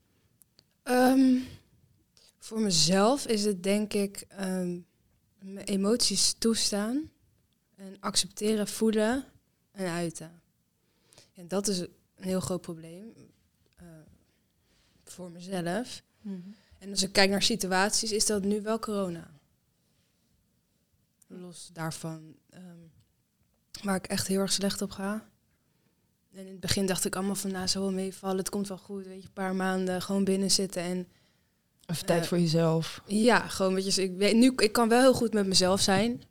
Ehm, 0.83 1.37
voor 2.37 2.59
mezelf 2.59 3.27
is 3.27 3.45
het 3.45 3.63
denk 3.63 3.93
ik 3.93 4.25
ehm, 4.27 4.79
mijn 5.39 5.65
emoties 5.65 6.33
toestaan 6.33 7.11
en 7.75 7.97
accepteren, 7.99 8.67
voelen 8.67 9.25
en 9.71 9.87
uiten. 9.87 10.41
En 11.33 11.47
dat 11.47 11.67
is 11.67 11.79
een 11.79 11.89
heel 12.15 12.39
groot 12.39 12.61
probleem 12.61 13.13
voor 15.11 15.31
mezelf. 15.31 16.01
En 16.79 16.89
als 16.89 17.03
ik 17.03 17.11
kijk 17.11 17.29
naar 17.29 17.41
situaties, 17.43 18.11
is 18.11 18.25
dat 18.25 18.43
nu 18.43 18.61
wel 18.61 18.79
corona. 18.79 19.31
Los 21.27 21.69
daarvan, 21.73 22.35
ehm, 22.49 22.77
waar 23.83 23.95
ik 23.95 24.05
echt 24.07 24.27
heel 24.27 24.39
erg 24.39 24.51
slecht 24.51 24.81
op 24.81 24.91
ga. 24.91 25.29
En 26.33 26.45
in 26.45 26.51
het 26.51 26.59
begin 26.59 26.85
dacht 26.85 27.05
ik 27.05 27.15
allemaal 27.15 27.35
van, 27.35 27.51
nou, 27.51 27.67
zal 27.67 27.81
wel 27.81 27.91
meevallen, 27.91 28.37
het 28.37 28.49
komt 28.49 28.67
wel 28.67 28.77
goed. 28.77 29.05
Weet 29.05 29.21
je, 29.21 29.27
een 29.27 29.33
paar 29.33 29.55
maanden 29.55 30.01
gewoon 30.01 30.23
binnen 30.23 30.51
zitten 30.51 30.81
en 30.81 31.07
Even 31.85 32.05
tijd 32.05 32.21
Eh, 32.21 32.27
voor 32.27 32.39
jezelf. 32.39 33.01
ja, 33.05 33.47
gewoon 33.47 33.73
weet 33.73 33.95
je, 33.95 34.01
ik 34.03 34.17
weet 34.17 34.35
nu, 34.35 34.53
ik 34.55 34.71
kan 34.71 34.89
wel 34.89 35.01
heel 35.01 35.13
goed 35.13 35.33
met 35.33 35.47
mezelf 35.47 35.81
zijn. 35.81 36.21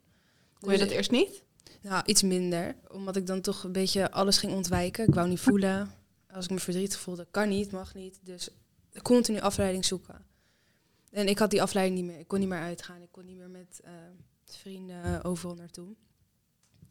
Kon 0.59 0.71
je 0.71 0.77
Dus 0.77 0.87
dat 0.87 0.97
eerst 0.97 1.11
niet? 1.11 1.43
Nou, 1.81 2.03
iets 2.05 2.21
minder, 2.21 2.75
omdat 2.91 3.15
ik 3.15 3.27
dan 3.27 3.41
toch 3.41 3.63
een 3.63 3.71
beetje 3.71 4.11
alles 4.11 4.37
ging 4.37 4.53
ontwijken. 4.53 5.07
Ik 5.07 5.13
wou 5.13 5.27
niet 5.29 5.39
voelen. 5.39 5.91
Als 6.31 6.45
ik 6.45 6.51
me 6.51 6.59
verdrietig 6.59 6.99
voelde, 6.99 7.27
kan 7.31 7.49
niet, 7.49 7.71
mag 7.71 7.93
niet. 7.93 8.19
Dus 8.23 8.49
continu 9.01 9.39
afleiding 9.39 9.85
zoeken. 9.85 10.25
En 11.11 11.27
ik 11.27 11.39
had 11.39 11.51
die 11.51 11.61
afleiding 11.61 11.97
niet 11.97 12.09
meer. 12.09 12.19
Ik 12.19 12.27
kon 12.27 12.39
niet 12.39 12.49
meer 12.49 12.59
uitgaan. 12.59 13.01
Ik 13.01 13.11
kon 13.11 13.25
niet 13.25 13.37
meer 13.37 13.49
met 13.49 13.79
eh, 13.83 13.91
vrienden 14.45 15.23
overal 15.23 15.55
naartoe. 15.55 15.95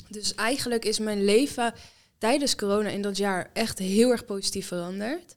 Dus 0.09 0.35
eigenlijk 0.35 0.85
is 0.85 0.99
mijn 0.99 1.25
leven 1.25 1.75
tijdens 2.19 2.55
corona 2.55 2.89
in 2.89 3.03
dat 3.03 3.17
jaar 3.17 3.51
echt 3.53 3.79
heel 3.79 4.11
erg 4.11 4.25
positief 4.25 4.67
veranderd. 4.67 5.37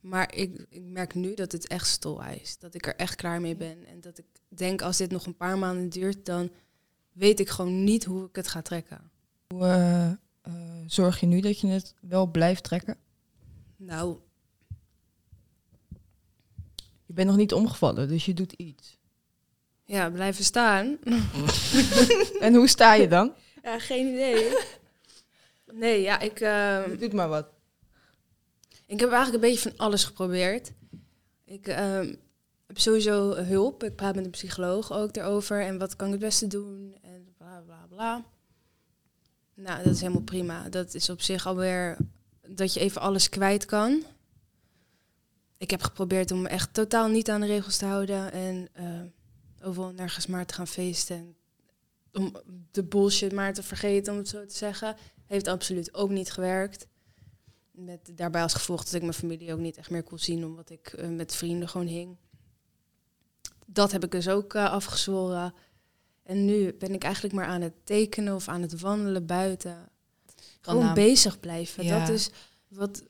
Maar 0.00 0.34
ik, 0.34 0.66
ik 0.68 0.82
merk 0.82 1.14
nu 1.14 1.34
dat 1.34 1.52
het 1.52 1.66
echt 1.66 1.86
stol 1.86 2.24
is. 2.24 2.58
Dat 2.58 2.74
ik 2.74 2.86
er 2.86 2.96
echt 2.96 3.14
klaar 3.14 3.40
mee 3.40 3.56
ben. 3.56 3.86
En 3.86 4.00
dat 4.00 4.18
ik 4.18 4.24
denk, 4.48 4.82
als 4.82 4.96
dit 4.96 5.10
nog 5.10 5.26
een 5.26 5.36
paar 5.36 5.58
maanden 5.58 5.88
duurt, 5.88 6.26
dan 6.26 6.50
weet 7.12 7.40
ik 7.40 7.48
gewoon 7.48 7.84
niet 7.84 8.04
hoe 8.04 8.26
ik 8.26 8.36
het 8.36 8.48
ga 8.48 8.62
trekken. 8.62 9.10
Hoe 9.48 9.64
eh, 9.64 10.10
eh, 10.10 10.52
zorg 10.86 11.20
je 11.20 11.26
nu 11.26 11.40
dat 11.40 11.60
je 11.60 11.66
het 11.66 11.94
wel 12.00 12.26
blijft 12.26 12.64
trekken? 12.64 12.96
Nou, 13.76 14.18
Je 17.12 17.18
bent 17.18 17.30
nog 17.30 17.38
niet 17.38 17.52
omgevallen, 17.52 18.08
dus 18.08 18.24
je 18.24 18.34
doet 18.34 18.52
iets. 18.52 18.98
ja, 19.84 20.10
blijven 20.10 20.44
staan. 20.44 20.98
En 22.40 22.54
hoe 22.54 22.68
sta 22.68 22.94
je 22.94 23.08
dan? 23.08 23.32
ja, 23.62 23.78
geen 23.78 24.06
idee. 24.12 24.56
Nee, 25.72 26.00
ja, 26.00 26.20
ik, 26.20 26.40
ehm, 26.40 26.98
Doe 26.98 27.14
maar 27.14 27.28
wat. 27.28 27.46
ik 28.86 29.00
heb 29.00 29.10
eigenlijk 29.10 29.44
een 29.44 29.50
beetje 29.50 29.70
van 29.70 29.86
alles 29.86 30.04
geprobeerd. 30.04 30.72
Ik 31.44 31.66
ehm, 31.66 32.14
heb 32.66 32.78
sowieso 32.78 33.34
hulp. 33.34 33.84
Ik 33.84 33.96
praat 33.96 34.14
met 34.14 34.24
een 34.24 34.30
psycholoog 34.30 34.92
ook 34.92 35.16
erover. 35.16 35.62
En 35.62 35.78
wat 35.78 35.96
kan 35.96 36.06
ik 36.06 36.12
het 36.12 36.22
beste 36.22 36.46
doen? 36.46 36.96
En 37.02 37.34
bla 37.38 37.62
bla 37.66 37.86
bla. 37.88 38.24
Nou, 39.54 39.82
dat 39.82 39.92
is 39.92 40.00
helemaal 40.00 40.22
prima. 40.22 40.68
Dat 40.68 40.94
is 40.94 41.10
op 41.10 41.20
zich 41.20 41.46
alweer 41.46 41.96
dat 42.48 42.74
je 42.74 42.80
even 42.80 43.00
alles 43.00 43.28
kwijt 43.28 43.64
kan. 43.64 44.02
Ik 45.62 45.70
heb 45.70 45.82
geprobeerd 45.82 46.30
om 46.30 46.42
me 46.42 46.48
echt 46.48 46.74
totaal 46.74 47.08
niet 47.08 47.30
aan 47.30 47.40
de 47.40 47.46
regels 47.46 47.76
te 47.76 47.84
houden. 47.84 48.32
En 48.32 48.68
eh, 48.72 49.66
overal 49.66 49.92
nergens 49.92 50.26
maar 50.26 50.46
te 50.46 50.54
gaan 50.54 50.66
feesten. 50.66 51.16
En 51.16 51.36
om 52.12 52.36
de 52.70 52.84
bullshit 52.84 53.32
maar 53.32 53.54
te 53.54 53.62
vergeten, 53.62 54.12
om 54.12 54.18
het 54.18 54.28
zo 54.28 54.46
te 54.46 54.56
zeggen. 54.56 54.96
Heeft 55.26 55.48
absoluut 55.48 55.94
ook 55.94 56.10
niet 56.10 56.32
gewerkt. 56.32 56.86
Met 57.70 58.10
daarbij 58.14 58.42
als 58.42 58.54
gevolg 58.54 58.84
dat 58.84 58.92
ik 58.92 59.00
mijn 59.00 59.14
familie 59.14 59.52
ook 59.52 59.58
niet 59.58 59.76
echt 59.76 59.90
meer 59.90 60.02
kon 60.02 60.18
zien, 60.18 60.44
omdat 60.44 60.70
ik 60.70 60.86
eh, 60.86 61.08
met 61.08 61.34
vrienden 61.34 61.68
gewoon 61.68 61.86
hing. 61.86 62.16
Dat 63.66 63.92
heb 63.92 64.04
ik 64.04 64.10
dus 64.10 64.28
ook 64.28 64.54
eh, 64.54 64.72
afgezworen. 64.72 65.54
En 66.22 66.44
nu 66.44 66.72
ben 66.72 66.94
ik 66.94 67.04
eigenlijk 67.04 67.34
maar 67.34 67.46
aan 67.46 67.60
het 67.60 67.74
tekenen 67.84 68.34
of 68.34 68.48
aan 68.48 68.62
het 68.62 68.80
wandelen 68.80 69.26
buiten. 69.26 69.88
Gewoon 70.60 70.94
bezig 70.94 71.40
blijven. 71.40 71.84
Ja. 71.84 71.98
Dat 71.98 72.08
is 72.08 72.30
wat. 72.68 73.02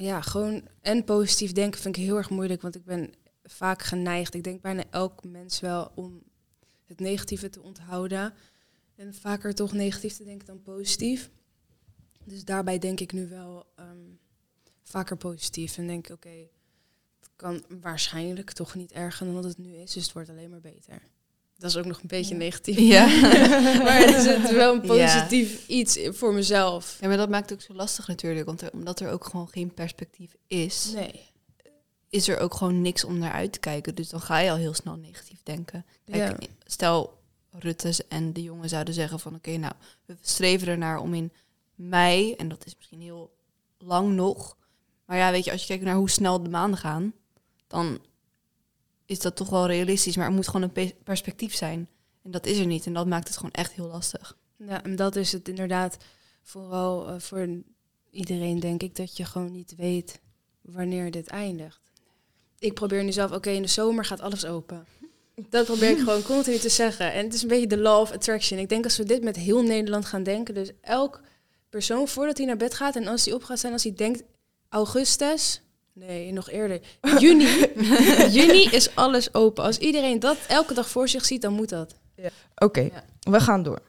Ja, 0.00 0.20
gewoon 0.20 0.68
en 0.80 1.04
positief 1.04 1.52
denken 1.52 1.80
vind 1.80 1.96
ik 1.96 2.02
heel 2.02 2.16
erg 2.16 2.30
moeilijk, 2.30 2.62
want 2.62 2.74
ik 2.74 2.84
ben 2.84 3.12
vaak 3.44 3.82
geneigd. 3.82 4.34
Ik 4.34 4.44
denk 4.44 4.60
bijna 4.60 4.84
elk 4.90 5.24
mens 5.24 5.60
wel 5.60 5.92
om 5.94 6.22
het 6.86 7.00
negatieve 7.00 7.48
te 7.48 7.62
onthouden. 7.62 8.34
En 8.94 9.14
vaker 9.14 9.54
toch 9.54 9.72
negatief 9.72 10.16
te 10.16 10.24
denken 10.24 10.46
dan 10.46 10.62
positief. 10.62 11.30
Dus 12.24 12.44
daarbij 12.44 12.78
denk 12.78 13.00
ik 13.00 13.12
nu 13.12 13.28
wel 13.28 13.66
ehm, 13.76 14.08
vaker 14.82 15.16
positief. 15.16 15.78
En 15.78 15.86
denk, 15.86 16.08
oké, 16.08 16.48
het 17.20 17.30
kan 17.36 17.64
waarschijnlijk 17.80 18.52
toch 18.52 18.74
niet 18.74 18.92
erger 18.92 19.26
dan 19.26 19.34
dat 19.34 19.44
het 19.44 19.58
nu 19.58 19.74
is. 19.74 19.92
Dus 19.92 20.04
het 20.04 20.12
wordt 20.12 20.28
alleen 20.28 20.50
maar 20.50 20.60
beter. 20.60 21.02
Dat 21.60 21.70
is 21.70 21.76
ook 21.76 21.84
nog 21.84 22.00
een 22.00 22.08
beetje 22.08 22.34
negatief. 22.34 22.78
Ja. 22.78 23.06
maar 23.84 23.98
het 23.98 24.16
is 24.44 24.50
wel 24.50 24.74
een 24.74 24.96
Ja. 24.96 25.06
positief 25.14 25.66
iets 25.68 25.98
voor 26.10 26.34
mezelf. 26.34 26.96
ja, 27.00 27.08
maar 27.08 27.16
dat 27.16 27.28
maakt 27.28 27.50
het 27.50 27.58
ook 27.58 27.64
zo 27.64 27.74
lastig 27.74 28.06
natuurlijk. 28.08 28.46
Want 28.46 28.60
er- 28.62 28.72
omdat 28.72 29.00
er 29.00 29.10
ook 29.10 29.24
gewoon 29.24 29.48
geen 29.48 29.74
perspectief 29.74 30.34
is, 30.46 30.90
Nee. 30.94 31.20
is 32.08 32.28
er 32.28 32.38
ook 32.38 32.54
gewoon 32.54 32.80
niks 32.82 33.04
om 33.04 33.18
naar 33.18 33.32
uit 33.32 33.52
te 33.52 33.58
kijken. 33.60 33.94
Dus 33.94 34.08
dan 34.08 34.20
ga 34.20 34.38
je 34.38 34.50
al 34.50 34.56
heel 34.56 34.74
snel 34.74 34.96
negatief 34.96 35.42
denken. 35.42 35.84
Kijk, 36.04 36.42
Ja. 36.42 36.48
Stel, 36.64 37.18
Rutte 37.52 38.04
en 38.08 38.32
de 38.32 38.42
jongen 38.42 38.68
zouden 38.68 38.94
zeggen 38.94 39.20
van... 39.20 39.34
oké, 39.34 39.56
nou, 39.56 39.72
we 40.06 40.16
streven 40.20 40.68
ernaar 40.68 40.98
om 40.98 41.14
in 41.14 41.32
mei... 41.74 42.32
en 42.34 42.48
dat 42.48 42.66
is 42.66 42.76
misschien 42.76 43.00
heel 43.00 43.30
lang 43.78 44.12
nog... 44.14 44.56
maar 45.06 45.16
ja, 45.16 45.30
weet 45.30 45.44
je, 45.44 45.52
als 45.52 45.60
je 45.60 45.66
kijkt 45.66 45.84
naar 45.84 45.94
hoe 45.94 46.10
snel 46.10 46.42
de 46.42 46.48
maanden 46.48 46.78
gaan... 46.78 47.12
dan 47.66 47.98
is 49.10 49.20
dat 49.20 49.36
toch 49.36 49.48
wel 49.48 49.66
realistisch. 49.66 50.16
Maar 50.16 50.26
er 50.26 50.32
moet 50.32 50.46
gewoon 50.46 50.62
een 50.62 50.72
pe- 50.72 50.94
perspectief 51.04 51.54
zijn. 51.54 51.88
En 52.22 52.30
dat 52.30 52.46
is 52.46 52.58
er 52.58 52.66
niet. 52.66 52.86
En 52.86 52.92
dat 52.92 53.06
maakt 53.06 53.28
het 53.28 53.36
gewoon 53.36 53.52
echt 53.52 53.72
heel 53.72 53.86
lastig. 53.86 54.36
Ja, 54.56 54.82
en 54.82 54.96
dat 54.96 55.16
is 55.16 55.32
het 55.32 55.48
inderdaad 55.48 55.96
vooral 56.42 57.08
eh, 57.08 57.20
voor 57.20 57.48
iedereen, 58.10 58.60
denk 58.60 58.82
ik, 58.82 58.96
dat 58.96 59.16
je 59.16 59.24
gewoon 59.24 59.52
niet 59.52 59.74
weet 59.76 60.20
wanneer 60.60 61.10
dit 61.10 61.26
eindigt. 61.28 61.80
Ik 62.58 62.74
probeer 62.74 63.04
nu 63.04 63.12
zelf, 63.12 63.32
oké, 63.32 63.50
in 63.50 63.62
de 63.62 63.68
zomer 63.68 64.04
gaat 64.04 64.20
alles 64.20 64.44
open. 64.44 64.86
Dat 65.50 65.64
probeer 65.64 65.90
ik 65.90 65.98
gewoon 65.98 66.22
continu 66.22 66.58
te 66.58 66.68
zeggen. 66.68 67.12
En 67.12 67.24
het 67.24 67.34
is 67.34 67.42
een 67.42 67.48
beetje 67.48 67.66
de 67.66 67.78
law 67.78 68.00
of 68.00 68.12
attraction. 68.12 68.58
Ik 68.58 68.68
denk 68.68 68.84
als 68.84 68.96
we 68.96 69.04
dit 69.04 69.22
met 69.22 69.36
heel 69.36 69.62
Nederland 69.62 70.04
gaan 70.04 70.22
denken, 70.22 70.54
dus 70.54 70.70
elk 70.80 71.20
persoon 71.70 72.08
voordat 72.08 72.36
hij 72.36 72.46
naar 72.46 72.56
bed 72.56 72.74
gaat 72.74 72.96
en 72.96 73.06
als 73.06 73.24
hij 73.24 73.34
op 73.34 73.42
gaat 73.42 73.58
staan, 73.58 73.72
als 73.72 73.82
hij 73.82 73.94
denkt 73.94 74.22
augustus, 74.68 75.62
nee, 75.92 76.32
nog 76.32 76.50
eerder, 76.50 76.80
juni, 77.18 77.44
juni 78.38 78.62
is 78.70 78.94
alles 78.94 79.34
open. 79.34 79.64
Als 79.64 79.78
iedereen 79.78 80.18
dat 80.20 80.36
elke 80.48 80.74
dag 80.74 80.88
voor 80.88 81.08
zich 81.08 81.24
ziet, 81.24 81.42
dan 81.42 81.52
moet 81.52 81.68
dat. 81.68 81.94
Oké, 82.56 82.80
Ja. 82.80 83.04
we 83.20 83.40
gaan 83.40 83.62
door. 83.62 83.80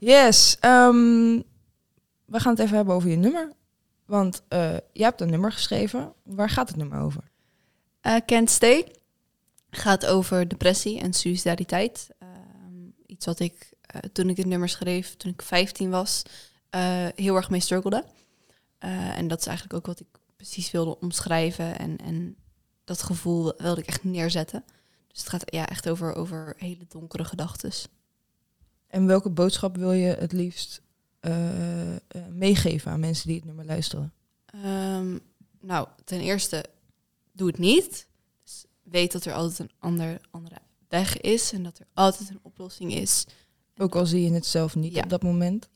Yes, 0.00 0.56
ehm, 0.60 1.40
we 2.24 2.40
gaan 2.40 2.52
het 2.52 2.58
even 2.58 2.76
hebben 2.76 2.94
over 2.94 3.08
je 3.10 3.16
nummer. 3.16 3.52
Want 4.06 4.42
eh 4.48 4.76
je 4.92 5.02
hebt 5.02 5.20
een 5.20 5.30
nummer 5.30 5.52
geschreven. 5.52 6.12
Waar 6.22 6.50
gaat 6.50 6.68
het 6.68 6.76
nummer 6.76 7.00
over? 7.00 7.22
Eh 8.00 8.16
Can't 8.26 8.50
Stay 8.50 8.92
gaat 9.70 10.06
over 10.06 10.48
depressie 10.48 11.00
en 11.00 11.12
suicidaliteit. 11.12 12.08
Ehm, 12.18 12.90
iets 13.06 13.26
wat 13.26 13.40
ik 13.40 13.72
eh, 13.88 14.00
toen 14.12 14.28
ik 14.28 14.36
dit 14.36 14.46
nummer 14.46 14.68
schreef, 14.68 15.16
toen 15.16 15.32
ik 15.32 15.42
15 15.42 15.90
was, 15.90 16.22
eh, 16.70 17.06
heel 17.14 17.36
erg 17.36 17.50
mee 17.50 17.60
struggelde. 17.60 18.04
Eh, 18.78 19.18
en 19.18 19.28
dat 19.28 19.40
is 19.40 19.46
eigenlijk 19.46 19.76
ook 19.76 19.86
wat 19.86 20.00
ik 20.00 20.06
precies 20.36 20.70
wilde 20.70 20.98
omschrijven. 21.00 21.78
En, 21.78 21.96
en 21.96 22.36
dat 22.84 23.02
gevoel 23.02 23.52
wilde 23.56 23.80
ik 23.80 23.86
echt 23.86 24.04
neerzetten. 24.04 24.64
Dus 25.06 25.18
het 25.18 25.28
gaat 25.28 25.42
ja, 25.44 25.68
echt 25.68 25.88
over, 25.88 26.14
over 26.14 26.54
hele 26.56 26.86
donkere 26.88 27.24
gedachten. 27.24 27.72
En 28.86 29.06
welke 29.06 29.30
boodschap 29.30 29.76
wil 29.76 29.92
je 29.92 30.14
het 30.14 30.32
liefst 30.32 30.82
meegeven 32.28 32.92
aan 32.92 33.00
mensen 33.00 33.26
die 33.26 33.36
het 33.36 33.44
nummer 33.44 33.64
luisteren? 33.64 34.12
Ehm, 34.46 35.18
nou, 35.60 35.88
ten 36.04 36.20
eerste, 36.20 36.64
doe 37.32 37.46
het 37.46 37.58
niet. 37.58 38.06
Dus 38.42 38.64
weet 38.82 39.12
dat 39.12 39.24
er 39.24 39.32
altijd 39.32 39.58
een 39.58 39.76
ander, 39.78 40.20
andere 40.30 40.58
weg 40.88 41.20
is 41.20 41.52
en 41.52 41.62
dat 41.62 41.78
er 41.78 41.86
altijd 41.94 42.30
een 42.30 42.40
oplossing 42.42 42.94
is. 42.94 43.26
Ook 43.78 43.94
al 43.94 44.06
zie 44.06 44.22
je 44.22 44.32
het 44.32 44.46
zelf 44.46 44.74
niet 44.74 44.94
Ja. 44.94 45.02
op 45.02 45.08
dat 45.08 45.22
moment. 45.22 45.68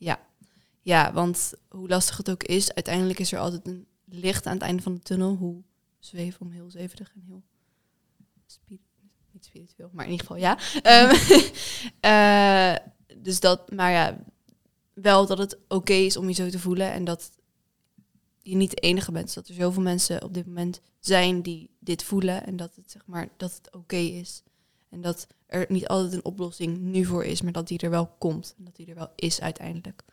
Ja, 0.81 1.13
want 1.13 1.53
hoe 1.69 1.87
lastig 1.87 2.17
het 2.17 2.29
ook 2.29 2.43
is, 2.43 2.73
uiteindelijk 2.73 3.19
is 3.19 3.31
er 3.31 3.39
altijd 3.39 3.67
een 3.67 3.87
licht 4.05 4.45
aan 4.45 4.53
het 4.53 4.61
einde 4.61 4.81
van 4.81 4.93
de 4.93 4.99
tunnel. 4.99 5.35
Hoe 5.35 5.61
zweef 5.99 6.39
om 6.39 6.51
heel 6.51 6.69
zweverig 6.69 7.11
en 7.15 7.21
heel 7.25 7.43
niet 9.31 9.45
spiritueel, 9.45 9.89
maar 9.93 10.05
in 10.05 10.11
ieder 10.11 10.25
geval 10.25 10.41
ja. 10.41 10.57
Ehm, 10.81 11.15
eh, 11.99 12.87
dus 13.17 13.39
dat, 13.39 13.71
maar 13.71 13.91
ja, 13.91 14.23
wel 14.93 15.27
dat 15.27 15.37
het 15.37 15.57
oké 15.67 15.93
is 15.93 16.17
om 16.17 16.27
je 16.27 16.33
zo 16.33 16.49
te 16.49 16.59
voelen 16.59 16.91
en 16.91 17.03
dat 17.03 17.31
je 18.41 18.55
niet 18.55 18.69
de 18.69 18.75
enige 18.81 19.11
bent. 19.11 19.25
Dus 19.25 19.33
dat 19.33 19.47
er 19.47 19.53
zoveel 19.53 19.81
mensen 19.81 20.23
op 20.23 20.33
dit 20.33 20.45
moment 20.45 20.81
zijn 20.99 21.41
die 21.41 21.69
dit 21.79 22.03
voelen 22.03 22.45
en 22.45 22.55
dat 22.55 22.75
het 22.75 22.91
zeg 22.91 23.05
maar 23.05 23.27
dat 23.37 23.53
het 23.55 23.73
oké 23.73 23.95
is. 23.95 24.43
En 24.89 25.01
dat 25.01 25.27
er 25.53 25.65
niet 25.69 25.87
altijd 25.87 26.13
een 26.13 26.25
oplossing 26.25 26.77
nu 26.79 27.05
voor 27.05 27.25
is, 27.25 27.41
maar 27.41 27.51
dat 27.51 27.67
die 27.67 27.79
er 27.79 27.89
wel 27.89 28.07
komt 28.17 28.53
en 28.57 28.63
dat 28.63 28.75
die 28.75 28.87
er 28.87 28.95
wel 28.95 29.11
is 29.15 29.41
uiteindelijk. 29.41 30.03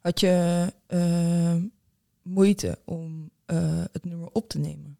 Had 0.00 0.20
je 0.20 0.66
eh, 0.86 1.56
moeite 2.22 2.78
om 2.84 3.30
eh, 3.44 3.84
het 3.92 4.04
nummer 4.04 4.28
op 4.32 4.48
te 4.48 4.58
nemen? 4.58 4.98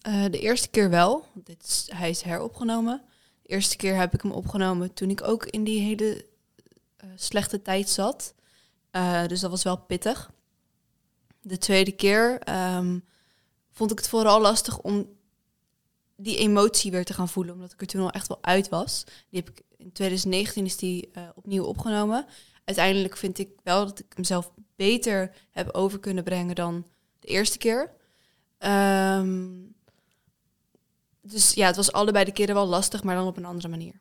Eh, 0.00 0.24
de 0.30 0.40
eerste 0.40 0.68
keer 0.68 0.90
wel. 0.90 1.26
Dit 1.34 1.62
is, 1.62 1.88
hij 1.94 2.10
is 2.10 2.22
heropgenomen. 2.22 3.02
De 3.42 3.48
eerste 3.48 3.76
keer 3.76 3.96
heb 3.96 4.14
ik 4.14 4.22
hem 4.22 4.32
opgenomen 4.32 4.94
toen 4.94 5.10
ik 5.10 5.22
ook 5.22 5.46
in 5.46 5.64
die 5.64 5.80
hele 5.80 6.26
slechte 7.14 7.62
tijd 7.62 7.88
zat. 7.88 8.34
Dus 9.26 9.40
dat 9.40 9.50
was 9.50 9.62
wel 9.62 9.76
pittig. 9.78 10.32
De 11.40 11.58
tweede 11.58 11.92
keer 11.92 12.38
ehm, 12.40 12.98
vond 13.70 13.90
ik 13.90 13.98
het 13.98 14.08
vooral 14.08 14.40
lastig 14.40 14.80
om 14.80 15.06
die 16.22 16.36
emotie 16.36 16.90
weer 16.90 17.04
te 17.04 17.14
gaan 17.14 17.28
voelen. 17.28 17.54
Omdat 17.54 17.72
ik 17.72 17.80
er 17.80 17.86
toen 17.86 18.02
al 18.02 18.10
echt 18.10 18.28
wel 18.28 18.38
uit 18.40 18.68
was. 18.68 19.04
Die 19.30 19.40
heb 19.40 19.50
ik, 19.50 19.62
in 19.76 19.92
2019 19.92 20.64
is 20.64 20.76
die 20.76 21.08
eh, 21.12 21.22
opnieuw 21.34 21.64
opgenomen. 21.64 22.26
Uiteindelijk 22.64 23.16
vind 23.16 23.38
ik 23.38 23.48
wel 23.62 23.86
dat 23.86 23.98
ik 23.98 24.12
hem 24.14 24.24
zelf 24.24 24.52
beter 24.76 25.32
heb 25.50 25.70
over 25.70 25.98
kunnen 25.98 26.24
brengen 26.24 26.54
dan 26.54 26.86
de 27.20 27.28
eerste 27.28 27.58
keer. 27.58 27.90
Ehm, 28.58 29.48
dus 31.20 31.54
ja, 31.54 31.66
het 31.66 31.76
was 31.76 31.92
allebei 31.92 32.24
de 32.24 32.32
keren 32.32 32.54
wel 32.54 32.66
lastig, 32.66 33.02
maar 33.02 33.14
dan 33.14 33.26
op 33.26 33.36
een 33.36 33.44
andere 33.44 33.68
manier. 33.68 34.00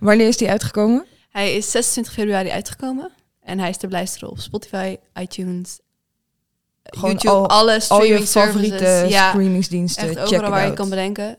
Wanneer 0.00 0.28
is 0.28 0.36
die 0.36 0.50
uitgekomen? 0.50 1.06
Hij 1.28 1.56
is 1.56 1.70
26 1.70 2.12
februari 2.12 2.50
uitgekomen. 2.50 3.12
En 3.40 3.58
hij 3.58 3.68
is 3.68 3.76
te 3.76 3.86
beluisteren 3.86 4.30
op 4.30 4.38
Spotify, 4.38 4.96
iTunes, 5.14 5.78
Gewoon 6.82 7.10
YouTube, 7.10 7.34
al- 7.34 7.48
alle 7.48 7.72
Al 7.74 7.80
streaming 7.80 8.18
je 8.18 8.26
favoriete 8.26 8.76
services. 8.84 9.10
Ja, 9.10 9.28
streamingsdiensten. 9.28 10.02
echt 10.08 10.12
check 10.18 10.26
overal 10.26 10.50
waar 10.50 10.66
je 10.66 10.72
kan 10.72 10.88
bedenken. 10.88 11.36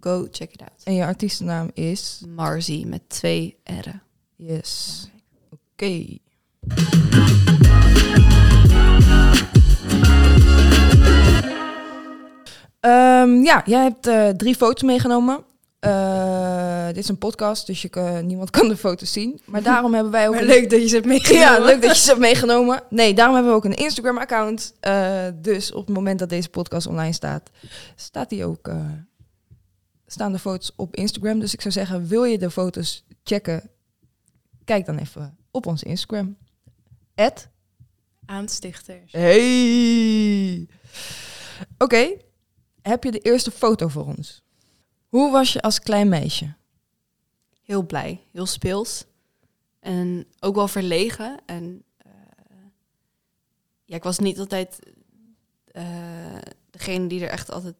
go 0.00 0.28
check 0.30 0.52
it 0.52 0.60
out. 0.60 0.70
En 0.84 0.94
je 0.94 1.04
artiestennaam 1.04 1.70
is? 1.74 2.22
Marzi 2.34 2.84
met 2.86 3.02
twee 3.08 3.56
R'en. 3.64 4.02
Yes. 4.36 5.06
Oké. 5.50 6.18
Ehm, 12.80 13.42
ja, 13.42 13.62
jij 13.66 13.82
hebt 13.82 14.06
eh, 14.06 14.28
drie 14.28 14.54
foto's 14.56 14.82
meegenomen. 14.82 15.44
Eh, 15.80 16.86
dit 16.86 16.96
is 16.96 17.08
een 17.08 17.18
podcast, 17.18 17.66
dus 17.66 17.82
je 17.82 17.88
kan- 17.88 18.26
niemand 18.26 18.50
kan 18.50 18.68
de 18.68 18.76
foto's 18.76 19.12
zien. 19.12 19.40
Maar 19.44 19.62
daarom 19.62 19.94
hebben 19.94 20.12
wij 20.12 20.26
ook... 20.28 20.32
Maar 20.34 20.42
een- 20.42 20.48
leuk 20.48 20.70
dat 20.70 20.80
je 20.80 20.88
ze 20.88 20.94
hebt 20.94 21.06
meegenomen. 21.16 21.46
Ja, 21.46 21.58
leuk 21.64 21.82
dat 21.82 21.96
je 21.96 22.02
ze 22.02 22.08
hebt 22.08 22.20
meegenomen. 22.20 22.82
Nee, 22.90 23.14
daarom 23.14 23.34
hebben 23.34 23.52
we 23.52 23.58
ook 23.58 23.64
een 23.64 23.74
Instagram-account. 23.84 24.74
Eh, 24.80 25.26
dus 25.34 25.72
op 25.72 25.86
het 25.86 25.94
moment 25.96 26.18
dat 26.18 26.28
deze 26.28 26.48
podcast 26.48 26.86
online 26.86 27.12
staat, 27.12 27.50
staat 27.96 28.28
die 28.28 28.44
ook, 28.44 28.68
eh, 28.68 28.84
staan 30.06 30.32
de 30.32 30.38
foto's 30.38 30.72
op 30.76 30.96
Instagram. 30.96 31.38
Dus 31.40 31.52
ik 31.54 31.60
zou 31.60 31.72
zeggen, 31.74 32.06
wil 32.06 32.24
je 32.24 32.38
de 32.38 32.50
foto's 32.50 33.04
checken, 33.24 33.70
kijk 34.64 34.86
dan 34.86 34.98
even 34.98 35.36
op 35.50 35.66
onze 35.66 35.84
Instagram. 35.84 36.36
Aanstichters. 38.26 39.12
Hey! 39.12 40.68
Oké, 41.78 42.10
heb 42.82 43.04
je 43.04 43.10
de 43.10 43.18
eerste 43.18 43.50
foto 43.50 43.88
voor 43.88 44.04
ons? 44.06 44.42
Hoe 45.10 45.30
was 45.30 45.52
je 45.52 45.62
als 45.62 45.80
klein 45.80 46.08
meisje? 46.08 46.52
Heel 47.62 47.82
blij, 47.82 48.20
heel 48.32 48.46
speels. 48.46 49.04
En 49.80 50.26
ook 50.40 50.54
wel 50.54 50.68
verlegen. 50.68 51.38
En 51.46 51.82
eh, 51.96 52.12
ja, 53.84 53.96
ik 53.96 54.02
was 54.02 54.18
niet 54.18 54.38
altijd 54.38 54.78
eh, 55.64 56.38
degene 56.70 57.06
die 57.06 57.22
er 57.22 57.28
echt 57.28 57.50
altijd 57.50 57.74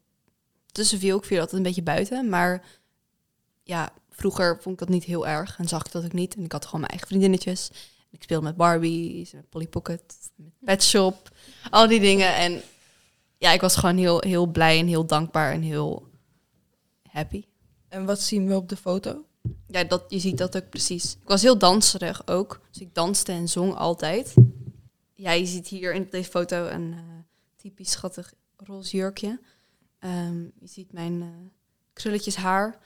tussen 0.66 0.98
viel. 0.98 1.18
Ik 1.18 1.24
viel 1.24 1.38
altijd 1.38 1.56
een 1.56 1.62
beetje 1.62 1.82
buiten. 1.82 2.28
Maar 2.28 2.64
ja, 3.62 3.92
vroeger 4.10 4.58
vond 4.60 4.74
ik 4.74 4.86
dat 4.86 4.94
niet 4.94 5.04
heel 5.04 5.26
erg. 5.26 5.58
En 5.58 5.68
zag 5.68 5.86
ik 5.86 5.92
dat 5.92 6.04
ook 6.04 6.12
niet. 6.12 6.36
En 6.36 6.44
ik 6.44 6.52
had 6.52 6.64
gewoon 6.64 6.80
mijn 6.80 6.92
eigen 6.92 7.08
vriendinnetjes. 7.08 7.70
Ik 8.10 8.22
speelde 8.22 8.44
met 8.44 8.56
Barbies, 8.56 9.32
met 9.32 9.48
Polly 9.48 9.66
Pocket, 9.66 10.02
met 10.34 10.52
Pet 10.64 10.84
Shop. 10.84 11.36
Al 11.70 11.88
die 11.88 12.00
dingen. 12.00 12.34
En 12.34 12.62
ja, 13.38 13.52
ik 13.52 13.60
was 13.60 13.76
gewoon 13.76 13.96
heel, 13.96 14.20
heel 14.20 14.46
blij 14.46 14.78
en 14.78 14.86
heel 14.86 15.06
dankbaar 15.06 15.52
en 15.52 15.62
heel 15.62 16.09
happy. 17.10 17.44
En 17.88 18.04
wat 18.04 18.20
zien 18.20 18.46
we 18.46 18.54
op 18.54 18.68
de 18.68 18.76
foto? 18.76 19.24
Ja, 19.66 19.84
dat, 19.84 20.04
je 20.08 20.18
ziet 20.18 20.38
dat 20.38 20.56
ook 20.56 20.68
precies. 20.68 21.16
Ik 21.20 21.28
was 21.28 21.42
heel 21.42 21.58
danserig 21.58 22.26
ook. 22.26 22.60
Dus 22.70 22.80
ik 22.80 22.94
danste 22.94 23.32
en 23.32 23.48
zong 23.48 23.74
altijd. 23.74 24.34
Ja, 25.14 25.32
je 25.32 25.46
ziet 25.46 25.68
hier 25.68 25.94
in 25.94 26.06
deze 26.10 26.30
foto 26.30 26.66
een 26.66 26.92
eh, 26.92 26.98
typisch 27.56 27.90
schattig 27.90 28.32
roze 28.56 28.96
jurkje. 28.96 29.40
Ehm, 29.98 30.42
je 30.42 30.66
ziet 30.66 30.92
mijn 30.92 31.22
eh, 31.22 31.28
krulletjes 31.92 32.36
haar. 32.36 32.78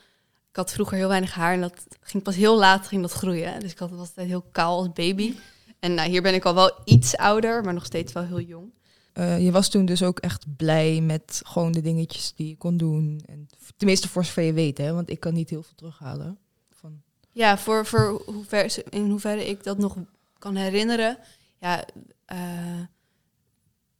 Ik 0.49 0.55
had 0.55 0.71
vroeger 0.71 0.97
heel 0.97 1.07
weinig 1.07 1.33
haar 1.33 1.53
en 1.53 1.61
dat 1.61 1.85
ging 2.01 2.23
pas 2.23 2.35
heel 2.35 2.57
laat 2.57 2.87
ging 2.87 3.01
dat 3.01 3.11
groeien. 3.11 3.59
Dus 3.59 3.71
ik 3.71 3.79
had, 3.79 3.89
was 3.89 3.99
altijd 3.99 4.27
heel 4.27 4.45
kaal 4.51 4.77
als 4.77 4.93
baby. 4.93 5.35
En 5.79 5.93
nou, 5.93 6.09
hier 6.09 6.21
ben 6.21 6.33
ik 6.33 6.45
al 6.45 6.53
wel 6.53 6.71
iets 6.85 7.17
ouder, 7.17 7.63
maar 7.63 7.73
nog 7.73 7.85
steeds 7.85 8.13
wel 8.13 8.23
heel 8.23 8.39
jong. 8.39 8.73
Eh, 9.15 9.43
je 9.43 9.51
was 9.51 9.69
toen 9.69 9.85
dus 9.85 10.03
ook 10.03 10.19
echt 10.19 10.55
blij 10.55 11.01
met 11.01 11.41
gewoon 11.45 11.71
de 11.71 11.81
dingetjes 11.81 12.33
die 12.33 12.47
je 12.47 12.57
kon 12.57 12.77
doen. 12.77 13.21
En, 13.25 13.47
tenminste, 13.77 14.09
voor 14.09 14.25
zover 14.25 14.43
je 14.43 14.53
weet, 14.53 14.77
hè? 14.77 14.93
Want 14.93 15.09
ik 15.09 15.19
kan 15.19 15.33
niet 15.33 15.49
heel 15.49 15.63
veel 15.63 15.75
terughalen. 15.75 16.37
Van, 16.69 17.01
Ja, 17.31 17.57
voor, 17.57 17.85
voor 17.85 18.21
hoever, 18.25 18.83
in 18.89 19.09
hoeverre 19.09 19.47
ik 19.47 19.63
dat 19.63 19.77
nog 19.77 19.97
kan 20.39 20.55
herinneren. 20.55 21.17
Ja, 21.59 21.85
eh, 22.25 22.81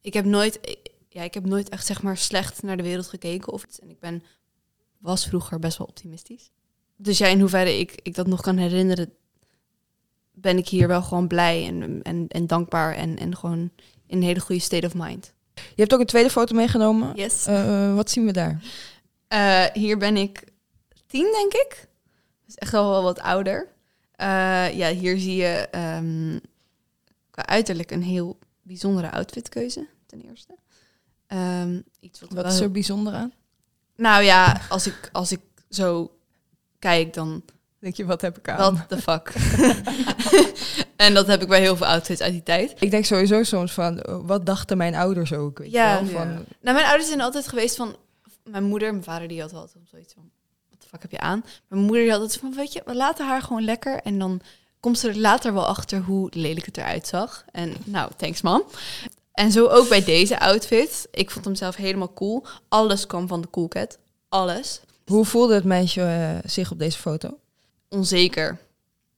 ik 0.00 0.12
heb 0.12 0.24
nooit, 0.24 0.78
ja, 1.08 1.22
ik 1.22 1.34
heb 1.34 1.44
nooit 1.46 1.68
echt 1.68 1.86
zeg 1.86 2.02
maar 2.02 2.16
slecht 2.16 2.62
naar 2.62 2.76
de 2.76 2.82
wereld 2.82 3.06
gekeken 3.06 3.52
of. 3.52 3.64
En 3.80 3.90
ik 3.90 4.00
ben, 4.00 4.22
was 4.98 5.26
vroeger 5.26 5.58
best 5.58 5.78
wel 5.78 5.86
optimistisch. 5.86 6.50
Dus 6.96 7.18
ja, 7.18 7.26
in 7.26 7.40
hoeverre 7.40 7.78
ik, 7.78 8.00
ik 8.02 8.14
dat 8.14 8.26
nog 8.26 8.40
kan 8.40 8.56
herinneren, 8.56 9.12
ben 10.32 10.58
ik 10.58 10.68
hier 10.68 10.88
wel 10.88 11.02
gewoon 11.02 11.28
blij 11.28 11.66
en, 11.66 12.02
en, 12.02 12.28
en 12.28 12.46
dankbaar 12.46 12.94
en, 12.94 13.18
en 13.18 13.36
gewoon 13.36 13.70
in 14.06 14.16
een 14.16 14.22
hele 14.22 14.40
goede 14.40 14.60
state 14.60 14.86
of 14.86 14.94
mind. 14.94 15.34
Je 15.54 15.82
hebt 15.82 15.94
ook 15.94 16.00
een 16.00 16.06
tweede 16.06 16.30
foto 16.30 16.54
meegenomen. 16.54 17.14
Yes. 17.14 17.46
Eh, 17.46 17.94
wat 17.94 18.10
zien 18.10 18.26
we 18.26 18.32
daar? 18.32 18.62
Eh, 19.28 19.64
hier 19.72 19.98
ben 19.98 20.16
ik 20.16 20.44
tien, 21.06 21.32
denk 21.32 21.52
ik. 21.52 21.88
Dus 22.46 22.54
echt 22.54 22.72
wel 22.72 22.90
wel 22.90 23.02
wat 23.02 23.20
ouder. 23.20 23.68
Eh, 24.12 24.76
ja, 24.76 24.90
hier 24.92 25.18
zie 25.18 25.36
je 25.36 25.68
ehm, 25.70 26.38
qua 27.30 27.46
uiterlijk 27.46 27.90
een 27.90 28.02
heel 28.02 28.38
bijzondere 28.62 29.10
outfitkeuze, 29.10 29.86
ten 30.06 30.20
eerste. 30.20 30.54
Ehm, 31.26 31.80
iets 32.00 32.20
wat, 32.20 32.32
Wat 32.32 32.44
wel 32.44 32.52
is 32.52 32.60
er 32.60 32.70
bijzonder 32.70 33.12
aan? 33.12 33.32
Nou 33.96 34.22
ja, 34.22 34.60
als 34.68 34.86
ik, 34.86 35.08
als 35.12 35.32
ik 35.32 35.40
zo 35.70 36.16
kijk, 36.78 37.14
dan 37.14 37.42
Denk 37.78 37.96
je, 37.96 38.04
wat 38.04 38.20
heb 38.20 38.38
ik 38.38 38.48
aan? 38.48 38.74
what 38.74 38.88
the 38.88 38.98
fuck. 38.98 39.32
en 41.06 41.14
dat 41.14 41.26
heb 41.26 41.42
ik 41.42 41.48
bij 41.48 41.60
heel 41.60 41.76
veel 41.76 41.86
outfits 41.86 42.20
uit 42.20 42.32
die 42.32 42.42
tijd. 42.42 42.74
Ik 42.78 42.90
denk 42.90 43.04
sowieso 43.04 43.42
soms 43.42 43.72
van, 43.72 44.02
wat 44.26 44.46
dachten 44.46 44.76
mijn 44.76 44.94
ouders 44.94 45.32
ook? 45.32 45.58
Weet 45.58 45.70
Ja. 45.70 45.98
je 45.98 46.04
wel? 46.04 46.12
Van, 46.12 46.28
Ja. 46.28 46.34
Nou, 46.60 46.74
mijn 46.76 46.86
ouders 46.86 47.08
zijn 47.08 47.20
altijd 47.20 47.48
geweest 47.48 47.76
van... 47.76 47.96
Mijn 48.44 48.64
moeder, 48.64 48.90
mijn 48.90 49.04
vader, 49.04 49.28
die 49.28 49.40
had 49.40 49.52
altijd 49.54 49.84
zoiets 49.90 50.14
van... 50.14 50.30
Wat 50.70 50.80
de 50.82 50.88
fuck 50.88 51.02
heb 51.02 51.10
je 51.10 51.20
aan? 51.20 51.44
Mijn 51.68 51.82
moeder 51.82 52.02
die 52.02 52.10
had 52.10 52.20
altijd 52.20 52.40
van, 52.40 52.54
weet 52.54 52.72
je, 52.72 52.82
we 52.84 52.94
laten 52.94 53.26
haar 53.26 53.42
gewoon 53.42 53.64
lekker. 53.64 54.00
En 54.02 54.18
dan 54.18 54.40
komt 54.80 54.98
ze 54.98 55.08
er 55.08 55.18
later 55.18 55.52
wel 55.54 55.66
achter 55.66 56.00
hoe 56.00 56.30
lelijk 56.34 56.66
het 56.66 56.76
eruit 56.76 57.06
zag. 57.06 57.44
En 57.52 57.72
nou, 57.84 58.10
thanks 58.16 58.40
man. 58.42 58.62
En 59.32 59.52
zo 59.52 59.66
ook 59.66 59.88
bij 59.88 60.04
deze 60.04 60.38
outfit. 60.40 61.08
Ik 61.10 61.30
vond 61.30 61.44
hem 61.44 61.54
zelf 61.54 61.76
helemaal 61.76 62.12
cool. 62.12 62.44
Alles 62.68 63.06
kwam 63.06 63.28
van 63.28 63.40
de 63.40 63.50
Cool 63.50 63.68
Cat. 63.68 63.98
Alles. 64.28 64.80
Hoe 65.06 65.24
voelde 65.24 65.54
het 65.54 65.64
meisje 65.64 66.02
eh, 66.02 66.50
zich 66.50 66.70
op 66.70 66.78
deze 66.78 66.98
foto? 66.98 67.38
Onzeker. 67.88 68.58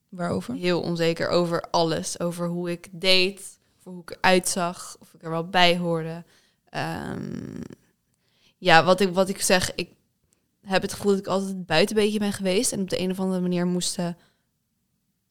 Waarover? 0.09 0.53
Heel 0.53 0.81
onzeker 0.81 1.29
over 1.29 1.61
alles. 1.71 2.19
Over 2.19 2.47
hoe 2.47 2.71
ik 2.71 2.87
deed. 2.91 3.59
Over 3.77 3.91
hoe 3.91 4.01
ik 4.01 4.11
eruit 4.11 4.47
zag. 4.47 4.97
Of 4.99 5.13
ik 5.13 5.23
er 5.23 5.29
wel 5.29 5.49
bij 5.49 5.77
hoorde. 5.77 6.23
Ehm, 6.69 7.61
ja, 8.57 8.83
wat 8.83 8.99
ik, 8.99 9.13
wat 9.13 9.29
ik 9.29 9.41
zeg, 9.41 9.75
ik 9.75 9.89
heb 10.61 10.81
het 10.81 10.93
gevoel 10.93 11.11
dat 11.11 11.19
ik 11.19 11.27
altijd 11.27 11.65
buitenbeetje 11.65 12.19
ben 12.19 12.33
geweest. 12.33 12.71
En 12.71 12.81
op 12.81 12.89
de 12.89 12.99
een 12.99 13.11
of 13.11 13.19
andere 13.19 13.41
manier 13.41 13.65
moesten 13.65 14.17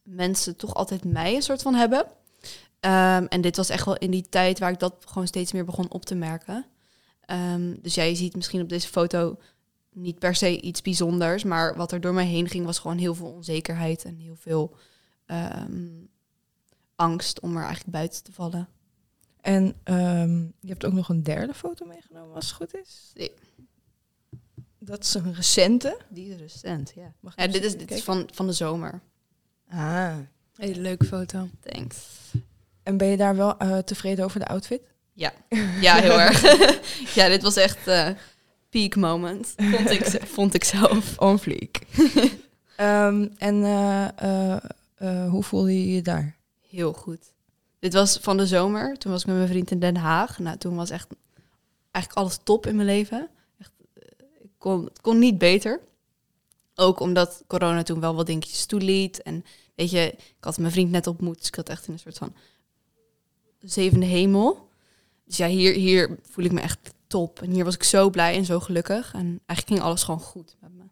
mensen 0.03 0.57
toch 0.57 0.75
altijd 0.75 1.05
mij 1.05 1.35
een 1.35 1.43
soort 1.43 1.63
van 1.63 1.75
hebben. 1.75 2.07
Ehm, 2.81 3.25
en 3.25 3.41
dit 3.41 3.57
was 3.57 3.69
echt 3.69 3.85
wel 3.85 3.97
in 3.97 4.11
die 4.11 4.29
tijd 4.29 4.59
waar 4.59 4.71
ik 4.71 4.79
dat 4.79 4.95
gewoon 5.07 5.27
steeds 5.27 5.53
meer 5.53 5.65
begon 5.65 5.91
op 5.91 6.05
te 6.05 6.15
merken. 6.15 6.67
Ehm, 7.21 7.75
dus 7.83 7.95
ja, 7.95 8.03
je 8.03 8.15
ziet 8.15 8.37
misschien 8.37 8.61
op 8.61 8.69
deze 8.69 8.89
foto 8.89 9.37
niet 9.93 10.19
per 10.19 10.35
se 10.35 10.61
iets 10.61 10.83
bijzonders. 10.83 11.45
Maar 11.45 11.77
wat 11.77 11.93
er 11.93 12.01
door 12.01 12.15
mij 12.15 12.27
heen 12.27 12.49
ging 12.49 12.65
was 12.65 12.79
gewoon 12.79 12.99
heel 12.99 13.15
veel 13.15 13.33
onzekerheid 13.33 14.05
en 14.05 14.17
heel 14.17 14.37
veel 14.37 14.77
ehm, 15.27 15.89
angst 16.95 17.41
om 17.41 17.57
er 17.57 17.63
eigenlijk 17.63 17.91
buiten 17.91 18.23
te 18.23 18.33
vallen. 18.33 18.69
En 19.41 19.75
ehm, 19.83 20.41
je 20.43 20.69
hebt 20.69 20.85
ook 20.85 20.93
nog 20.93 21.09
een 21.09 21.23
derde 21.23 21.55
foto 21.55 21.87
meegenomen, 21.87 22.35
als 22.35 22.47
het 22.47 22.55
goed 22.55 22.75
is? 22.75 23.11
Nee. 23.15 23.33
Dat 24.79 25.05
is 25.05 25.15
een 25.15 25.35
recente. 25.35 25.99
Die 26.09 26.33
is 26.33 26.41
recent, 26.41 26.93
ja. 26.95 27.15
Mag 27.21 27.33
ik 27.33 27.39
Ja, 27.41 27.47
dit 27.47 27.65
is, 27.65 27.77
dit 27.77 28.03
van, 28.03 28.29
van 28.33 28.47
de 28.47 28.53
zomer. 28.53 29.01
Ah. 29.69 30.17
Hele 30.55 30.81
leuke 30.81 31.05
foto. 31.05 31.49
Thanks. 31.61 31.97
En 32.83 32.97
ben 32.97 33.09
je 33.09 33.17
daar 33.17 33.37
wel 33.37 33.59
eh, 33.59 33.79
tevreden 33.79 34.25
over 34.25 34.41
de 34.41 34.47
outfit? 34.47 34.83
Ja, 35.13 35.33
heel 35.81 36.21
erg. 36.27 36.43
ja, 37.15 37.29
dit 37.29 37.43
was 37.43 37.57
echt 37.57 37.87
eh 37.87 38.09
peak 38.69 38.97
moment, 38.97 39.55
vond 39.57 39.91
ik, 39.91 40.05
ze- 40.05 40.27
vond 40.27 40.55
ik 40.55 40.65
zelf. 40.65 41.19
On 41.21 41.39
fleek. 41.39 41.81
Ehm, 42.77 43.29
en 43.39 43.65
eh, 43.65 44.09
eh, 44.19 44.57
eh, 44.95 45.31
hoe 45.31 45.43
voelde 45.43 45.73
je 45.87 45.95
je 45.95 46.03
daar? 46.03 46.37
Heel 46.69 46.93
goed. 46.93 47.33
Dit 47.79 47.93
was 47.93 48.19
van 48.21 48.37
de 48.37 48.47
zomer. 48.47 48.99
Toen 48.99 49.13
was 49.13 49.21
ik 49.21 49.27
met 49.27 49.37
mijn 49.37 49.49
vriend 49.49 49.71
in 49.71 49.79
Den 49.79 49.97
Haag. 49.97 50.39
Nou, 50.39 50.57
toen 50.59 50.77
was 50.77 50.91
echt 50.91 51.09
eigenlijk 51.91 52.25
alles 52.27 52.39
top 52.43 52.67
in 52.67 52.75
mijn 52.77 52.89
leven. 52.89 53.29
Echt, 53.59 53.73
ik 54.43 54.51
kon, 54.59 54.85
het 54.85 55.01
kon 55.01 55.19
niet 55.19 55.39
beter. 55.39 55.81
Ook 56.75 57.01
omdat 57.01 57.43
corona 57.47 57.83
toen 57.83 58.01
wel 58.01 58.15
wat 58.15 58.27
dingetjes 58.27 58.67
toeliet. 58.67 59.23
En 59.23 59.45
weet 59.75 59.91
je, 59.91 60.13
ik 60.13 60.35
had 60.45 60.59
mijn 60.59 60.73
vriend 60.73 60.91
net 60.91 61.07
ontmoet. 61.07 61.39
Dus 61.39 61.47
ik 61.49 61.55
had 61.55 61.69
echt 61.69 61.87
in 61.87 61.93
een 61.93 61.99
soort 61.99 62.19
van 62.19 62.35
zevende 63.61 64.07
hemel. 64.07 64.69
Dus 65.25 65.37
ja, 65.37 65.47
hier, 65.47 65.73
hier 65.73 66.19
voel 66.31 66.45
ik 66.45 66.53
me 66.53 66.61
echt 66.61 66.79
top. 67.09 67.43
En 67.43 67.51
hier 67.51 67.65
was 67.65 67.75
ik 67.75 67.83
zo 67.83 68.11
blij 68.11 68.37
en 68.37 68.45
zo 68.45 68.61
gelukkig. 68.61 69.13
En 69.13 69.27
eigenlijk 69.47 69.69
ging 69.69 69.81
alles 69.81 70.03
gewoon 70.03 70.21
goed 70.21 70.57
met 70.61 70.75
me. 70.75 70.85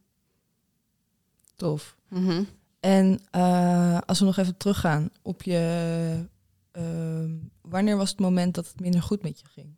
Tof. 1.57 1.97
Mhm. 2.09 2.45
En 2.81 3.21
eh, 3.31 3.99
als 4.07 4.19
we 4.19 4.25
nog 4.25 4.37
even 4.37 4.57
teruggaan 4.57 5.11
op 5.23 5.43
je... 5.43 6.25
ehm, 6.71 7.35
wanneer 7.61 7.97
was 7.97 8.11
het 8.11 8.19
moment 8.19 8.55
dat 8.55 8.67
het 8.67 8.81
minder 8.81 9.03
goed 9.03 9.23
met 9.23 9.41
je 9.41 9.47
ging? 9.47 9.75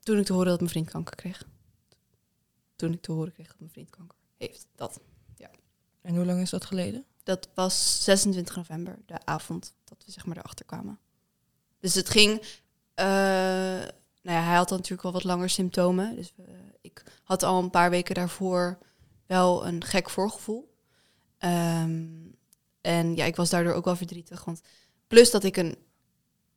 Toen 0.00 0.18
ik 0.18 0.24
te 0.24 0.32
horen 0.32 0.48
dat 0.48 0.58
mijn 0.58 0.70
vriend 0.70 0.90
kanker 0.90 1.16
kreeg. 1.16 1.46
Toen 2.76 2.92
ik 2.92 3.00
te 3.00 3.12
horen 3.12 3.32
kreeg 3.32 3.46
dat 3.46 3.58
mijn 3.58 3.70
vriend 3.70 3.90
kanker 3.90 4.18
heeft. 4.36 4.66
Dat. 4.74 5.00
En 6.02 6.16
hoe 6.16 6.24
lang 6.24 6.40
is 6.40 6.50
dat 6.50 6.64
geleden? 6.64 7.04
Dat 7.22 7.48
was 7.54 8.04
26 8.04 8.56
november, 8.56 8.98
de 9.06 9.24
avond 9.24 9.74
dat 9.84 10.02
we 10.06 10.12
zeg 10.12 10.26
maar 10.26 10.36
erachter 10.36 10.64
kwamen. 10.64 10.98
Dus 11.80 11.94
het 11.94 12.08
ging... 12.08 12.42
eh, 12.94 13.82
nou 14.22 14.38
ja, 14.38 14.44
hij 14.44 14.56
had 14.56 14.68
dan 14.68 14.76
natuurlijk 14.76 15.02
wel 15.02 15.12
wat 15.12 15.24
langer 15.24 15.50
symptomen. 15.50 16.16
Dus 16.16 16.32
eh, 16.38 16.54
ik 16.80 17.02
had 17.22 17.42
al 17.42 17.62
een 17.62 17.70
paar 17.70 17.90
weken 17.90 18.14
daarvoor 18.14 18.78
wel 19.26 19.66
een 19.66 19.84
gek 19.84 20.10
voorgevoel. 20.10 20.74
Ehm, 21.38 22.06
en 22.80 23.16
ja, 23.16 23.24
ik 23.24 23.36
was 23.36 23.50
daardoor 23.50 23.72
ook 23.72 23.84
wel 23.84 23.96
verdrietig. 23.96 24.44
Want 24.44 24.62
plus 25.06 25.30
dat 25.30 25.44
ik 25.44 25.56
een 25.56 25.76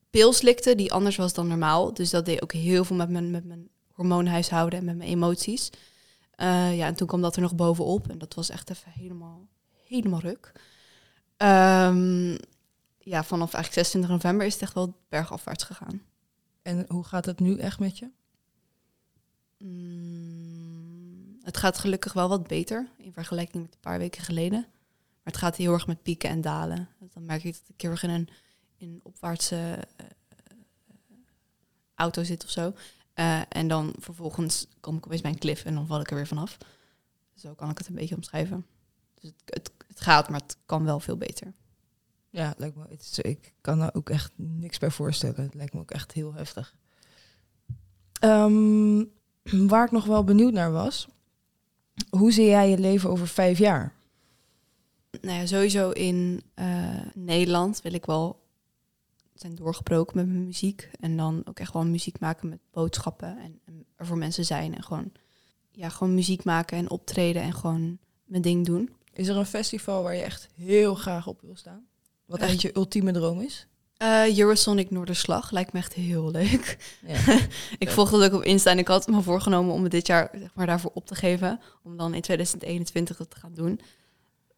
pil 0.10 0.34
slikte 0.34 0.76
die 0.76 0.94
anders 0.94 1.16
was 1.16 1.34
dan 1.34 1.48
normaal. 1.48 1.94
Dus 1.94 2.10
dat 2.10 2.26
deed 2.26 2.42
ook 2.42 2.54
heel 2.54 2.86
veel 2.86 2.96
met 2.96 3.10
mijn, 3.10 3.32
met 3.32 3.46
mijn 3.46 3.70
hormoonhuishouden 3.92 4.80
en 4.80 4.86
met 4.86 4.98
mijn 4.98 5.10
emoties. 5.10 5.70
Eh, 6.32 6.78
ja, 6.78 6.86
en 6.86 6.96
toen 6.96 7.08
kwam 7.08 7.22
dat 7.22 7.36
er 7.36 7.42
nog 7.42 7.56
bovenop. 7.56 8.10
En 8.10 8.18
dat 8.18 8.34
was 8.34 8.50
echt 8.50 8.70
even 8.70 8.92
helemaal, 8.92 9.48
helemaal 9.84 10.20
ruk. 10.20 10.52
Ehm, 11.38 12.38
ja, 13.00 13.24
vanaf 13.24 13.54
eigenlijk 13.54 13.74
26 13.74 14.10
november 14.10 14.46
is 14.46 14.54
het 14.54 14.62
echt 14.62 14.74
wel 14.74 14.98
bergafwaarts 15.10 15.64
gegaan. 15.64 16.02
En 16.66 16.86
hoe 16.88 17.04
gaat 17.04 17.26
het 17.26 17.40
nu 17.40 17.58
echt 17.58 17.80
met 17.80 17.98
je? 17.98 18.10
Mm, 19.58 21.40
het 21.42 21.58
gaat 21.58 21.78
gelukkig 21.78 22.14
wel 22.14 22.30
wat 22.30 22.48
beter 22.48 22.88
in 22.98 23.14
vergelijking 23.14 23.64
met 23.64 23.74
een 23.74 23.80
paar 23.80 23.98
weken 23.98 24.24
geleden. 24.24 24.60
Maar 24.60 25.34
het 25.34 25.38
gaat 25.38 25.56
heel 25.56 25.74
erg 25.74 25.88
met 25.88 26.04
pieken 26.04 26.30
en 26.30 26.42
dalen. 26.42 26.90
Dus 27.00 27.14
dan 27.14 27.26
merk 27.26 27.44
ik 27.44 27.54
dat 27.54 27.70
ik 27.74 27.82
heel 27.82 27.92
erg 27.92 28.04
in 28.04 28.10
een, 28.10 28.30
in 28.78 28.90
een 28.90 29.00
opwaartse 29.04 29.88
eh, 29.96 30.06
auto 31.96 32.24
zit 32.24 32.44
of 32.44 32.50
zo. 32.50 32.74
Eh, 33.14 33.42
en 33.50 33.68
dan 33.68 33.96
vervolgens 34.00 34.68
kom 34.80 34.98
ik 34.98 35.06
opeens 35.06 35.22
bij 35.22 35.32
een 35.32 35.40
cliff 35.40 35.66
en 35.66 35.74
dan 35.74 35.88
val 35.88 36.00
ik 36.00 36.10
er 36.10 36.16
weer 36.16 36.28
vanaf. 36.28 36.58
Zo 37.36 37.54
kan 37.54 37.70
ik 37.70 37.78
het 37.78 37.88
een 37.88 37.96
beetje 37.96 38.16
omschrijven. 38.16 38.66
Dus 39.14 39.30
het, 39.30 39.54
het, 39.54 39.72
het 39.88 40.02
gaat, 40.02 40.30
maar 40.30 40.40
het 40.40 40.58
kan 40.66 40.84
wel 40.84 41.00
veel 41.00 41.18
beter. 41.18 41.54
Ja, 42.36 42.54
lijkt 42.58 42.76
me, 42.76 42.84
het 42.90 43.02
is, 43.02 43.20
ik 43.20 43.54
kan 43.62 43.82
er 43.82 43.94
ook 43.94 44.10
echt 44.10 44.32
niks 44.36 44.78
bij 44.78 44.92
voorstellen. 44.92 45.44
Het 45.44 45.54
lijkt 45.54 45.74
me 45.74 45.80
ook 45.80 45.92
echt 45.92 46.12
heel 46.12 46.34
heftig. 46.34 46.76
Ehm, 48.20 49.04
waar 49.72 49.86
ik 49.86 49.92
nog 49.92 50.06
wel 50.06 50.24
benieuwd 50.24 50.54
naar 50.54 50.72
was, 50.72 51.08
hoe 52.10 52.32
zie 52.32 52.46
jij 52.46 52.70
je 52.70 52.78
leven 52.78 53.10
over 53.10 53.28
vijf 53.28 53.58
jaar? 53.58 53.94
Nou 55.22 55.40
ja, 55.40 55.46
sowieso 55.46 55.90
in 55.90 56.42
eh, 56.54 57.02
Nederland 57.14 57.82
wil 57.82 57.94
ik 57.94 58.06
wel 58.06 58.40
zijn 59.34 59.56
doorgebroken 59.56 60.18
met 60.18 60.28
mijn 60.28 60.46
muziek. 60.46 60.90
En 61.00 61.18
dan 61.18 61.42
ook 61.46 61.60
echt 61.60 61.74
wel 61.74 61.86
muziek 61.86 62.20
maken 62.20 62.50
met 62.50 62.60
boodschappen. 62.72 63.38
En, 63.38 63.60
en 63.66 63.86
er 63.96 64.06
voor 64.06 64.18
mensen 64.18 64.46
zijn. 64.46 64.76
En 64.76 64.84
gewoon, 64.84 65.12
ja, 65.72 65.90
gewoon 65.90 66.14
muziek 66.14 66.44
maken 66.44 66.78
en 66.78 66.90
optreden 66.90 67.42
en 67.42 67.54
gewoon 67.54 67.98
mijn 68.24 68.42
ding 68.42 68.66
doen. 68.66 68.96
Is 69.14 69.28
er 69.28 69.38
een 69.38 69.46
festival 69.46 70.04
waar 70.04 70.16
je 70.16 70.22
echt 70.22 70.50
heel 70.56 70.96
graag 70.96 71.28
op 71.28 71.42
wil 71.42 71.56
staan? 71.56 71.88
Wat 72.26 72.40
Eh, 72.40 72.50
echt 72.50 72.62
je 72.62 72.76
ultieme 72.76 73.12
droom 73.12 73.42
is? 73.42 73.68
Eh 73.98 74.38
Eurosonic 74.38 74.92
Noorderslag 74.92 75.52
lijkt 75.52 75.74
me 75.74 75.80
echt 75.80 75.94
heel 75.94 76.32
leuk. 76.32 76.78
Ja. 77.08 77.40
ik 77.78 77.90
volg 77.90 78.10
dat 78.10 78.24
ook 78.24 78.34
op 78.34 78.44
Insta 78.44 78.72
en 78.72 78.78
ik 78.78 78.88
had 78.88 79.08
me 79.08 79.22
voorgenomen 79.22 79.74
om 79.74 79.84
het 79.84 79.92
dit 79.92 80.08
jaar 80.08 80.30
zeg 80.34 80.50
maar, 80.54 80.66
daarvoor 80.66 80.92
op 80.94 81.06
te 81.06 81.16
geven. 81.16 81.60
Om 81.84 81.98
dan 81.98 82.14
in 82.14 82.22
2021 82.22 83.18
dat 83.18 83.30
te 83.30 83.40
gaan 83.40 83.54
doen. 83.54 83.80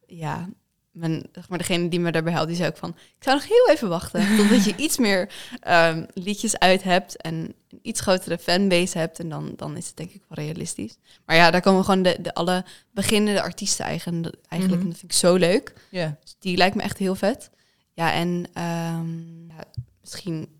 Ja, 0.05 0.49
mijn, 0.97 1.23
zeg 1.31 1.49
maar, 1.49 1.57
degene 1.57 1.89
die 1.89 1.99
me 1.99 2.11
daarbij 2.11 2.33
helpt, 2.33 2.47
die 2.47 2.57
zei 2.57 2.69
ook 2.69 2.77
van... 2.77 2.89
Ik 2.89 3.23
zou 3.23 3.35
nog 3.35 3.47
heel 3.47 3.69
even 3.69 3.89
wachten 3.89 4.27
totdat 4.37 4.63
je 4.63 4.75
iets 4.75 4.97
meer 4.97 5.29
ehm, 5.59 6.05
liedjes 6.13 6.59
uit 6.59 6.83
hebt... 6.83 7.21
en 7.21 7.35
een 7.69 7.79
iets 7.81 7.99
grotere 7.99 8.37
fanbase 8.37 8.97
hebt. 8.97 9.19
En 9.19 9.29
dan, 9.29 9.53
dan 9.55 9.77
is 9.77 9.87
het 9.87 9.97
denk 9.97 10.11
ik 10.11 10.23
wel 10.27 10.45
realistisch. 10.45 10.97
Maar 11.25 11.35
ja, 11.35 11.51
daar 11.51 11.61
komen 11.61 11.83
gewoon 11.83 12.01
de, 12.01 12.17
de 12.21 12.33
alle 12.33 12.65
beginnende 12.91 13.41
artiesten 13.41 13.85
eigen, 13.85 14.13
eigenlijk. 14.47 14.81
Mhm. 14.81 14.81
En 14.81 14.89
dat 14.89 14.99
vind 14.99 15.11
ik 15.11 15.17
zo 15.17 15.35
leuk. 15.35 15.73
ja. 15.89 16.17
Dus 16.23 16.35
die 16.39 16.57
lijkt 16.57 16.75
me 16.75 16.81
echt 16.81 16.97
heel 16.97 17.15
vet. 17.15 17.49
Ja, 17.97 18.13
en 18.13 18.45
ehm, 18.53 19.47
ja, 19.47 19.63
misschien... 20.01 20.55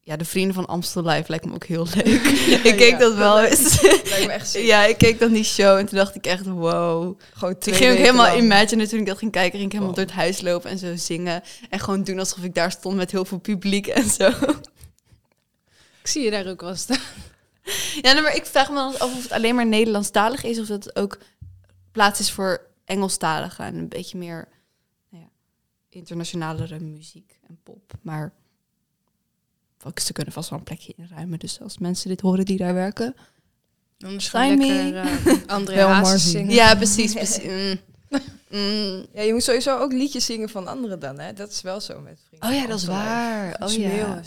Ja, 0.00 0.16
de 0.16 0.24
Vrienden 0.24 0.54
van 0.54 0.66
Amstel 0.66 1.02
Live 1.02 1.24
lijkt 1.28 1.44
me 1.44 1.54
ook 1.54 1.64
heel 1.64 1.86
leuk. 1.94 2.06
ik 2.64 2.76
keek 2.76 2.90
Ja, 2.90 2.98
dat 2.98 3.14
wel 3.14 3.42
eens. 3.44 3.80
Lijkt 3.82 4.26
me 4.26 4.32
echt 4.32 4.50
sick. 4.50 4.64
ja, 4.72 4.84
ik 4.84 4.98
keek 4.98 5.18
dan 5.18 5.32
die 5.32 5.44
show 5.44 5.76
en 5.76 5.86
toen 5.86 5.98
dacht 5.98 6.14
ik 6.14 6.26
echt, 6.26 6.46
wow. 6.46 7.18
Gewoon 7.34 7.54
Ik 7.54 7.60
twee 7.60 7.74
ging 7.74 7.90
ook 7.90 7.96
helemaal 7.96 8.26
lang. 8.26 8.42
imaginen 8.42 8.88
toen 8.88 8.98
ik 8.98 9.06
dat 9.06 9.18
ging 9.18 9.32
kijken. 9.32 9.58
Ging 9.58 9.64
ik 9.64 9.72
helemaal 9.72 9.94
Wow. 9.94 10.04
door 10.04 10.14
het 10.14 10.22
huis 10.24 10.40
lopen 10.40 10.70
en 10.70 10.78
zo 10.78 10.96
zingen. 10.96 11.42
En 11.70 11.80
gewoon 11.80 12.04
doen 12.04 12.18
alsof 12.18 12.44
ik 12.44 12.54
daar 12.54 12.70
stond 12.70 12.96
met 12.96 13.10
heel 13.10 13.24
veel 13.24 13.38
publiek 13.38 13.86
en 13.86 14.10
zo. 14.10 14.28
Ik 16.02 16.10
zie 16.10 16.22
je 16.22 16.30
daar 16.30 16.46
ook 16.46 16.60
wel 16.60 16.74
staan. 16.76 16.98
Ja, 18.02 18.12
nee, 18.12 18.22
maar 18.22 18.36
ik 18.36 18.46
vraag 18.46 18.68
me 18.68 18.74
dan 18.74 18.98
af 18.98 19.14
of 19.14 19.22
het 19.22 19.32
alleen 19.32 19.54
maar 19.54 19.66
Nederlandstalig 19.66 20.44
is... 20.44 20.58
of 20.60 20.66
dat 20.66 20.84
het 20.84 20.96
ook 20.96 21.18
plaats 21.92 22.20
is 22.20 22.30
voor 22.32 22.60
Engelstaligen 22.84 23.64
en 23.64 23.74
een 23.74 23.88
beetje 23.88 24.18
meer 24.18 24.48
internationalere 25.94 26.78
muziek 26.78 27.38
en 27.48 27.58
pop. 27.62 27.92
Maar 28.02 28.32
ze 29.94 30.12
kunnen 30.12 30.32
vast 30.32 30.50
wel 30.50 30.58
een 30.58 30.64
plekje 30.64 30.94
inruimen. 30.96 31.38
Dus 31.38 31.60
als 31.60 31.78
mensen 31.78 32.08
dit 32.08 32.20
horen 32.20 32.44
die 32.44 32.56
daar 32.56 32.74
werken... 32.74 33.14
Uh, 34.94 35.42
André 35.46 35.74
Wel 35.74 35.88
Hazes 35.88 36.30
zingen. 36.30 36.54
Ja, 36.54 36.74
precies. 36.74 37.12
precies. 37.12 37.42
Mm. 38.50 38.60
Mm. 38.60 39.06
Ja, 39.12 39.22
je 39.22 39.32
moet 39.32 39.42
sowieso 39.42 39.78
ook 39.78 39.92
liedjes 39.92 40.24
zingen 40.24 40.48
van 40.48 40.66
anderen 40.66 41.00
dan, 41.00 41.18
hè? 41.18 41.32
Dat 41.32 41.50
is 41.50 41.60
wel 41.60 41.80
zo 41.80 42.00
met 42.00 42.20
vrienden. 42.26 42.48
Oh 42.48 42.54
ja, 42.54 42.66
dat 42.66 42.78
is 42.78 42.84
waar. 42.84 43.62
Oh 43.62 43.72
ja. 43.72 44.22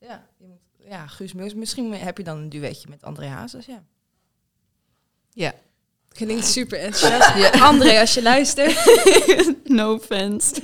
Ja, 0.00 0.26
je 0.38 0.46
moet, 0.46 0.88
ja, 0.88 1.06
Guus 1.06 1.32
Meeuwis. 1.32 1.54
Misschien 1.54 1.94
heb 1.94 2.18
je 2.18 2.24
dan 2.24 2.38
een 2.38 2.48
duetje 2.48 2.88
met 2.88 3.02
André 3.02 3.26
Hazes, 3.26 3.66
ja. 3.66 3.84
Ja. 5.30 5.54
Klinkt 6.12 6.46
super 6.46 6.78
enthousiast. 6.78 7.60
André, 7.70 8.00
als 8.00 8.14
je 8.14 8.22
luistert. 8.22 8.84
no 9.64 9.94
offense. 9.94 10.54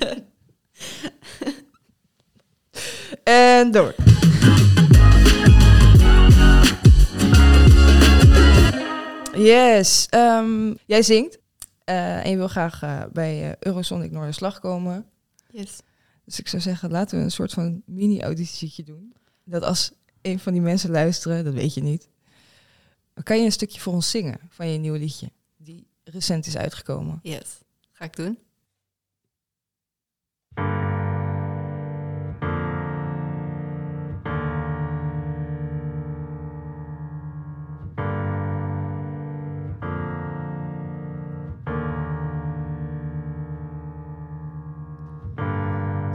En 3.24 3.70
door. 3.70 3.94
Yes. 9.36 10.06
ehm, 10.10 10.74
jij 10.86 11.02
zingt. 11.02 11.38
eh, 11.84 12.24
en 12.24 12.30
je 12.30 12.36
wil 12.36 12.48
graag 12.48 12.82
eh, 12.82 13.02
bij 13.12 13.42
eh, 13.50 13.52
Eurosonic 13.60 14.10
Noorderslag 14.10 14.60
komen. 14.60 15.06
Yes. 15.50 15.78
Dus 16.24 16.38
ik 16.38 16.48
zou 16.48 16.62
zeggen, 16.62 16.90
laten 16.90 17.18
we 17.18 17.24
een 17.24 17.30
soort 17.30 17.52
van 17.52 17.82
mini-auditietje 17.86 18.82
doen. 18.82 19.14
Dat 19.44 19.62
als 19.62 19.92
een 20.22 20.38
van 20.38 20.52
die 20.52 20.62
mensen 20.62 20.90
luisteren, 20.90 21.44
dat 21.44 21.54
weet 21.54 21.74
je 21.74 21.82
niet. 21.82 22.08
Kan 23.22 23.38
je 23.38 23.44
een 23.44 23.52
stukje 23.52 23.80
voor 23.80 23.92
ons 23.92 24.10
zingen 24.10 24.40
van 24.48 24.68
je 24.68 24.78
nieuwe 24.78 24.98
liedje. 24.98 25.30
Die 25.56 25.86
recent 26.04 26.46
is 26.46 26.56
uitgekomen. 26.56 27.20
Yes. 27.22 27.60
Ga 27.92 28.04
ik 28.04 28.16
doen. 28.16 28.38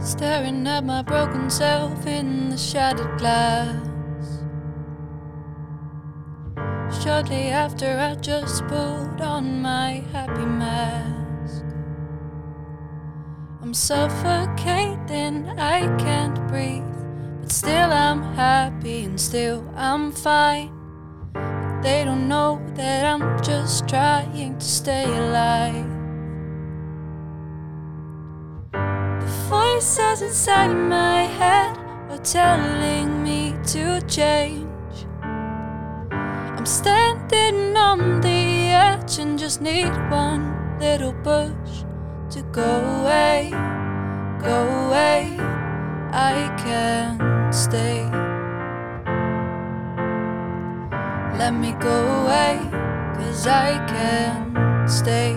Staring 0.02 0.66
at 0.66 0.84
my 0.84 1.02
broken 1.02 1.50
self 1.50 2.06
in 2.06 2.50
the 2.50 2.56
shattered 2.56 3.18
glass. 3.18 3.89
Shortly 6.92 7.48
after, 7.48 7.86
I 7.86 8.16
just 8.16 8.66
pulled 8.66 9.20
on 9.20 9.62
my 9.62 10.02
happy 10.12 10.44
mask. 10.44 11.64
I'm 13.62 13.72
suffocating, 13.72 15.48
I 15.58 15.86
can't 15.98 16.46
breathe. 16.48 16.82
But 17.40 17.52
still, 17.52 17.92
I'm 17.92 18.22
happy 18.34 19.04
and 19.04 19.18
still, 19.20 19.64
I'm 19.76 20.10
fine. 20.10 20.72
But 21.32 21.80
they 21.82 22.04
don't 22.04 22.28
know 22.28 22.60
that 22.74 23.04
I'm 23.06 23.40
just 23.42 23.88
trying 23.88 24.58
to 24.58 24.64
stay 24.66 25.04
alive. 25.04 25.86
The 28.72 29.26
voices 29.48 30.22
inside 30.22 30.74
my 30.74 31.22
head 31.22 31.78
are 32.10 32.18
telling 32.18 33.22
me 33.22 33.54
to 33.68 34.00
change. 34.08 34.66
I'm 36.60 36.66
standing 36.66 37.74
on 37.74 38.20
the 38.20 38.28
edge 38.28 39.18
and 39.18 39.38
just 39.38 39.62
need 39.62 39.88
one 40.10 40.78
little 40.78 41.14
push 41.14 41.84
to 42.34 42.42
go 42.52 43.00
away, 43.00 43.48
go 44.42 44.68
away. 44.84 45.38
I 46.12 46.54
can't 46.58 47.54
stay. 47.54 48.04
Let 51.38 51.54
me 51.54 51.72
go 51.80 51.96
away, 52.24 52.60
cause 53.16 53.46
I 53.46 53.82
can't 53.88 54.90
stay. 54.90 55.32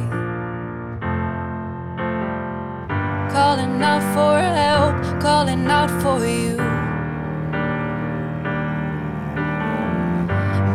Calling 3.31 3.81
out 3.81 4.03
for 4.13 4.39
help, 4.41 5.21
calling 5.21 5.67
out 5.67 5.89
for 6.01 6.19
you. 6.27 6.72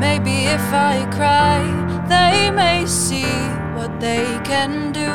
Maybe 0.01 0.47
if 0.47 0.73
I 0.73 1.07
cry, 1.11 1.61
they 2.09 2.51
may 2.51 2.87
see 2.87 3.33
what 3.77 4.01
they 4.01 4.25
can 4.45 4.93
do. 4.93 5.11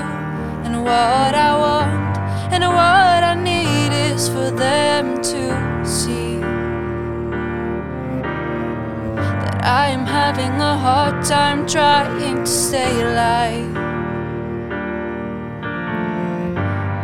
And 0.65 0.83
what 0.83 1.33
I 1.35 1.51
want 1.57 2.17
and 2.53 2.63
what 2.63 3.23
I 3.23 3.35
need 3.35 3.93
is 4.11 4.27
for 4.27 4.51
them 4.51 5.21
to 5.31 5.85
see. 5.85 6.37
That 9.41 9.63
I'm 9.63 10.05
having 10.05 10.55
a 10.61 10.77
hard 10.77 11.25
time 11.25 11.65
trying 11.65 12.43
to 12.43 12.45
stay 12.45 13.01
alive. 13.01 13.73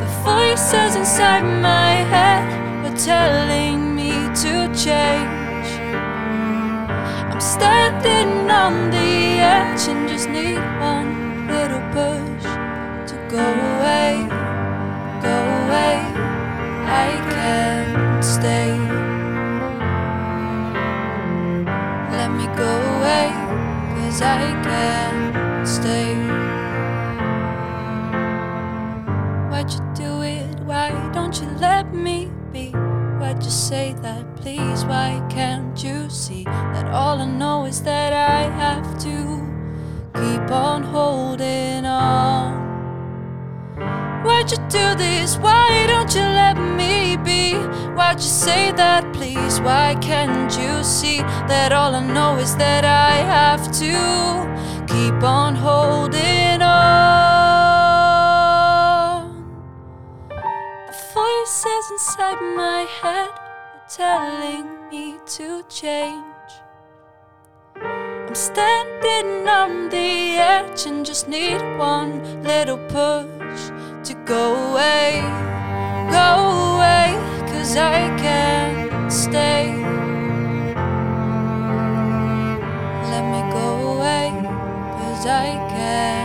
The 0.01 0.09
voices 0.23 0.95
inside 0.95 1.45
my 1.61 1.93
head 2.13 2.45
are 2.85 2.97
telling 2.97 3.95
me 3.95 4.11
to 4.43 4.67
change. 4.75 5.38
I'm 7.39 7.45
standing 7.45 8.51
on 8.51 8.91
the 8.91 9.39
edge 9.39 9.87
and 9.87 10.09
just 10.09 10.27
need 10.27 10.59
one 10.81 11.47
little 11.47 11.79
push 11.95 12.43
to 12.43 13.15
go 13.31 13.39
away, 13.39 14.27
go 15.23 15.37
away. 15.63 16.03
I 16.83 17.07
can't 17.31 18.25
stay. 18.25 18.71
Let 22.11 22.29
me 22.35 22.45
go 22.57 22.73
away, 22.97 23.31
cause 23.95 24.21
I 24.21 24.51
can't 24.67 25.65
stay. 25.65 26.15
Why'd 29.49 29.71
you 29.71 29.79
do 29.95 30.23
it? 30.23 30.59
Why 30.65 30.89
don't 31.13 31.39
you 31.39 31.47
let 31.51 31.93
me? 31.93 32.38
Why'd 33.29 33.43
you 33.43 33.51
say 33.51 33.93
that, 34.01 34.25
please? 34.37 34.83
Why 34.85 35.23
can't 35.29 35.83
you 35.83 36.09
see 36.09 36.45
that 36.45 36.87
all 36.87 37.19
I 37.19 37.27
know 37.27 37.65
is 37.65 37.79
that 37.83 38.11
I 38.11 38.49
have 38.49 38.97
to 39.03 39.17
keep 40.15 40.49
on 40.49 40.81
holding 40.81 41.85
on? 41.85 42.57
Why'd 44.25 44.49
you 44.49 44.57
do 44.67 44.95
this? 44.95 45.37
Why 45.37 45.85
don't 45.85 46.11
you 46.15 46.21
let 46.21 46.57
me 46.57 47.17
be? 47.17 47.53
Why'd 47.93 48.17
you 48.17 48.33
say 48.45 48.71
that, 48.71 49.13
please? 49.13 49.61
Why 49.61 49.95
can't 50.01 50.51
you 50.57 50.83
see 50.83 51.19
that 51.19 51.71
all 51.71 51.93
I 51.93 52.03
know 52.03 52.37
is 52.37 52.55
that 52.55 52.83
I 52.83 53.17
have 53.37 53.71
to 53.73 53.93
keep 54.91 55.21
on 55.21 55.53
holding 55.53 56.48
voices 61.61 61.91
inside 61.91 62.41
my 62.55 62.87
head 63.01 63.29
are 63.29 63.83
telling 63.89 64.89
me 64.89 65.17
to 65.25 65.63
change. 65.67 66.23
I'm 67.75 68.35
standing 68.35 69.47
on 69.47 69.89
the 69.89 70.37
edge 70.37 70.85
and 70.85 71.05
just 71.05 71.27
need 71.27 71.61
one 71.77 72.43
little 72.43 72.77
push 72.87 73.61
to 74.07 74.13
go 74.25 74.71
away, 74.71 75.21
go 76.11 76.75
away, 76.75 77.07
cause 77.51 77.75
I 77.75 78.07
can't 78.17 79.11
stay. 79.11 79.75
Let 83.11 83.23
me 83.33 83.41
go 83.51 83.97
away, 83.97 84.31
cause 84.99 85.25
I 85.25 85.47
can't 85.69 86.18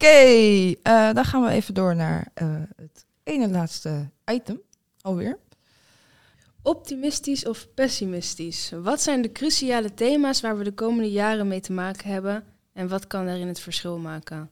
Oké, 0.00 0.08
eh, 0.82 1.12
dan 1.12 1.24
gaan 1.24 1.42
we 1.42 1.50
even 1.50 1.74
door 1.74 1.96
naar 1.96 2.30
eh, 2.34 2.62
het 2.76 3.06
ene 3.22 3.48
laatste 3.48 4.10
item 4.24 4.60
alweer. 5.00 5.38
Optimistisch 6.62 7.46
of 7.46 7.74
pessimistisch? 7.74 8.70
Wat 8.70 9.02
zijn 9.02 9.22
de 9.22 9.32
cruciale 9.32 9.94
thema's 9.94 10.40
waar 10.40 10.58
we 10.58 10.64
de 10.64 10.72
komende 10.72 11.10
jaren 11.10 11.48
mee 11.48 11.60
te 11.60 11.72
maken 11.72 12.10
hebben 12.10 12.44
en 12.72 12.88
wat 12.88 13.06
kan 13.06 13.26
daarin 13.26 13.48
het 13.48 13.60
verschil 13.60 13.98
maken? 13.98 14.50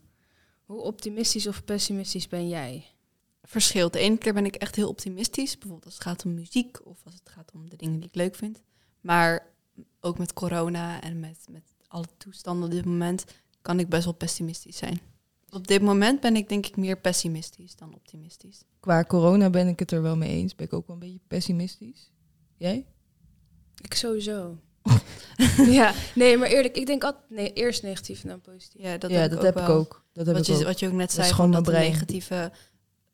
Hoe 0.65 0.81
optimistisch 0.81 1.47
of 1.47 1.65
pessimistisch 1.65 2.29
ben 2.29 2.49
jij? 2.49 2.85
verschilt. 3.43 3.93
De 3.93 3.99
ene 3.99 4.19
keer 4.19 4.35
ben 4.35 4.45
ik 4.45 4.55
echt 4.55 4.77
heel 4.77 4.89
optimistisch. 4.89 5.53
Bijvoorbeeld 5.53 5.85
als 5.85 5.95
het 5.95 6.03
gaat 6.03 6.25
om 6.25 6.35
muziek 6.35 6.87
of 6.87 6.99
als 7.05 7.15
het 7.15 7.29
gaat 7.29 7.53
om 7.55 7.71
de 7.71 7.77
dingen 7.77 7.99
die 7.99 8.09
ik 8.09 8.15
leuk 8.15 8.35
vind. 8.35 8.63
Maar 9.01 9.47
ook 10.01 10.19
met 10.19 10.33
corona 10.33 11.01
en 11.01 11.21
met, 11.21 11.47
met 11.51 11.75
alle 11.89 12.07
toestanden 12.17 12.65
op 12.65 12.71
dit 12.71 12.85
moment 12.85 13.25
kan 13.63 13.79
ik 13.79 13.89
best 13.89 14.05
wel 14.05 14.15
pessimistisch 14.15 14.77
zijn. 14.77 15.01
Op 15.51 15.67
dit 15.67 15.83
moment 15.83 16.21
ben 16.21 16.37
ik 16.37 16.49
denk 16.49 16.67
ik 16.67 16.77
meer 16.77 16.99
pessimistisch 16.99 17.77
dan 17.77 17.95
optimistisch. 17.95 18.65
Qua 18.81 19.05
corona 19.05 19.51
ben 19.51 19.69
ik 19.69 19.79
het 19.79 19.91
er 19.91 20.03
wel 20.03 20.17
mee 20.17 20.31
eens. 20.31 20.55
Ben 20.55 20.67
ik 20.67 20.73
ook 20.73 20.87
wel 20.87 20.97
een 20.97 21.03
beetje 21.03 21.21
pessimistisch. 21.27 22.11
Jij? 22.57 22.87
Ik 23.83 23.95
sowieso. 23.95 24.59
ja, 25.79 25.95
nee, 26.15 26.37
maar 26.37 26.49
eerlijk, 26.49 26.77
ik 26.77 26.87
denk 26.87 27.05
altijd 27.05 27.31
nee, 27.31 27.53
eerst 27.53 27.83
negatief 27.83 28.23
en 28.23 28.29
dan 28.29 28.41
positief. 28.41 28.83
Ja, 28.83 28.99
dat, 28.99 29.11
ja, 29.11 29.21
heb, 29.21 29.31
dat 29.31 29.39
ik 29.39 29.45
heb 29.45 29.57
ook 29.57 29.63
ik 29.63 29.69
ook. 29.69 30.05
Dat 30.13 30.27
heb 30.27 30.37
Wat 30.37 30.49
ik 30.49 30.55
je, 30.55 30.61
ook. 30.61 30.67
wat 30.67 30.81
je 30.81 30.87
ook 30.87 30.93
net 30.93 31.13
zei, 31.13 31.29
dat 31.37 31.49
mijn 31.49 31.63
de 31.63 31.71
negatieve 31.71 32.53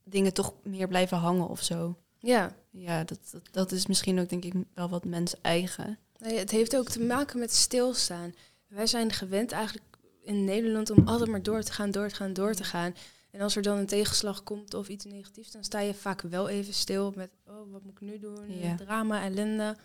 dingen 0.05 0.35
toch 0.35 0.55
meer 0.63 0.89
blijven 0.89 1.19
hangen 1.19 1.49
of 1.49 1.63
zo. 1.63 1.97
Ja, 2.19 2.57
Ja, 2.71 3.05
dat, 3.05 3.19
dat, 3.31 3.43
dat 3.51 3.73
is 3.73 3.87
misschien 3.87 4.21
ook 4.21 4.29
denk 4.29 4.45
ik 4.45 4.55
wel 4.75 4.89
wat 4.89 5.05
mens 5.05 5.41
eigen. 5.41 5.99
nee, 6.19 6.39
het 6.39 6.51
heeft 6.51 6.77
ook 6.77 6.89
te 6.89 7.01
maken 7.01 7.39
met 7.39 7.55
stilstaan. 7.55 8.35
Wij 8.69 8.87
zijn 8.87 9.13
gewend 9.13 9.53
eigenlijk 9.53 9.85
in 10.23 10.45
Nederland 10.45 10.91
om 10.91 11.09
altijd 11.09 11.31
maar 11.31 11.43
door 11.43 11.63
te 11.63 11.73
gaan, 11.73 11.91
door 11.91 12.09
te 12.09 12.15
gaan, 12.15 12.33
door 12.33 12.55
te 12.55 12.65
gaan. 12.65 12.95
En 13.31 13.41
als 13.41 13.57
er 13.57 13.63
dan 13.63 13.79
een 13.79 13.87
tegenslag 13.87 14.43
komt 14.43 14.75
of 14.75 14.89
iets 14.89 15.05
negatiefs, 15.05 15.51
dan 15.51 15.65
sta 15.65 15.81
je 15.81 15.95
vaak 15.95 16.21
wel 16.23 16.49
even 16.49 16.75
stil 16.75 17.13
met, 17.17 17.31
oh, 17.47 17.73
wat 17.73 17.83
moet 17.83 17.93
ik 17.93 18.01
nu 18.01 18.19
doen? 18.19 18.59
Ja. 18.61 18.77
Drama, 18.77 19.23
ellende. 19.23 19.77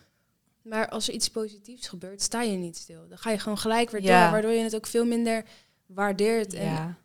Maar 0.62 0.89
als 0.89 1.08
er 1.08 1.13
iets 1.13 1.30
positiefs 1.30 1.88
gebeurt, 1.88 2.21
sta 2.21 2.41
je 2.41 2.58
niet 2.58 2.78
stil. 2.78 3.08
Dan 3.10 3.17
ga 3.17 3.32
je 3.32 3.39
gewoon 3.39 3.58
gelijk 3.58 3.89
weer 3.89 4.02
Ja. 4.02 4.21
door, 4.23 4.32
waardoor 4.32 4.52
je 4.52 4.63
het 4.63 4.76
ook 4.76 4.88
veel 4.88 5.06
minder 5.06 5.43
waardeert 5.86 6.54
en 6.54 6.65
Ja, 6.65 6.97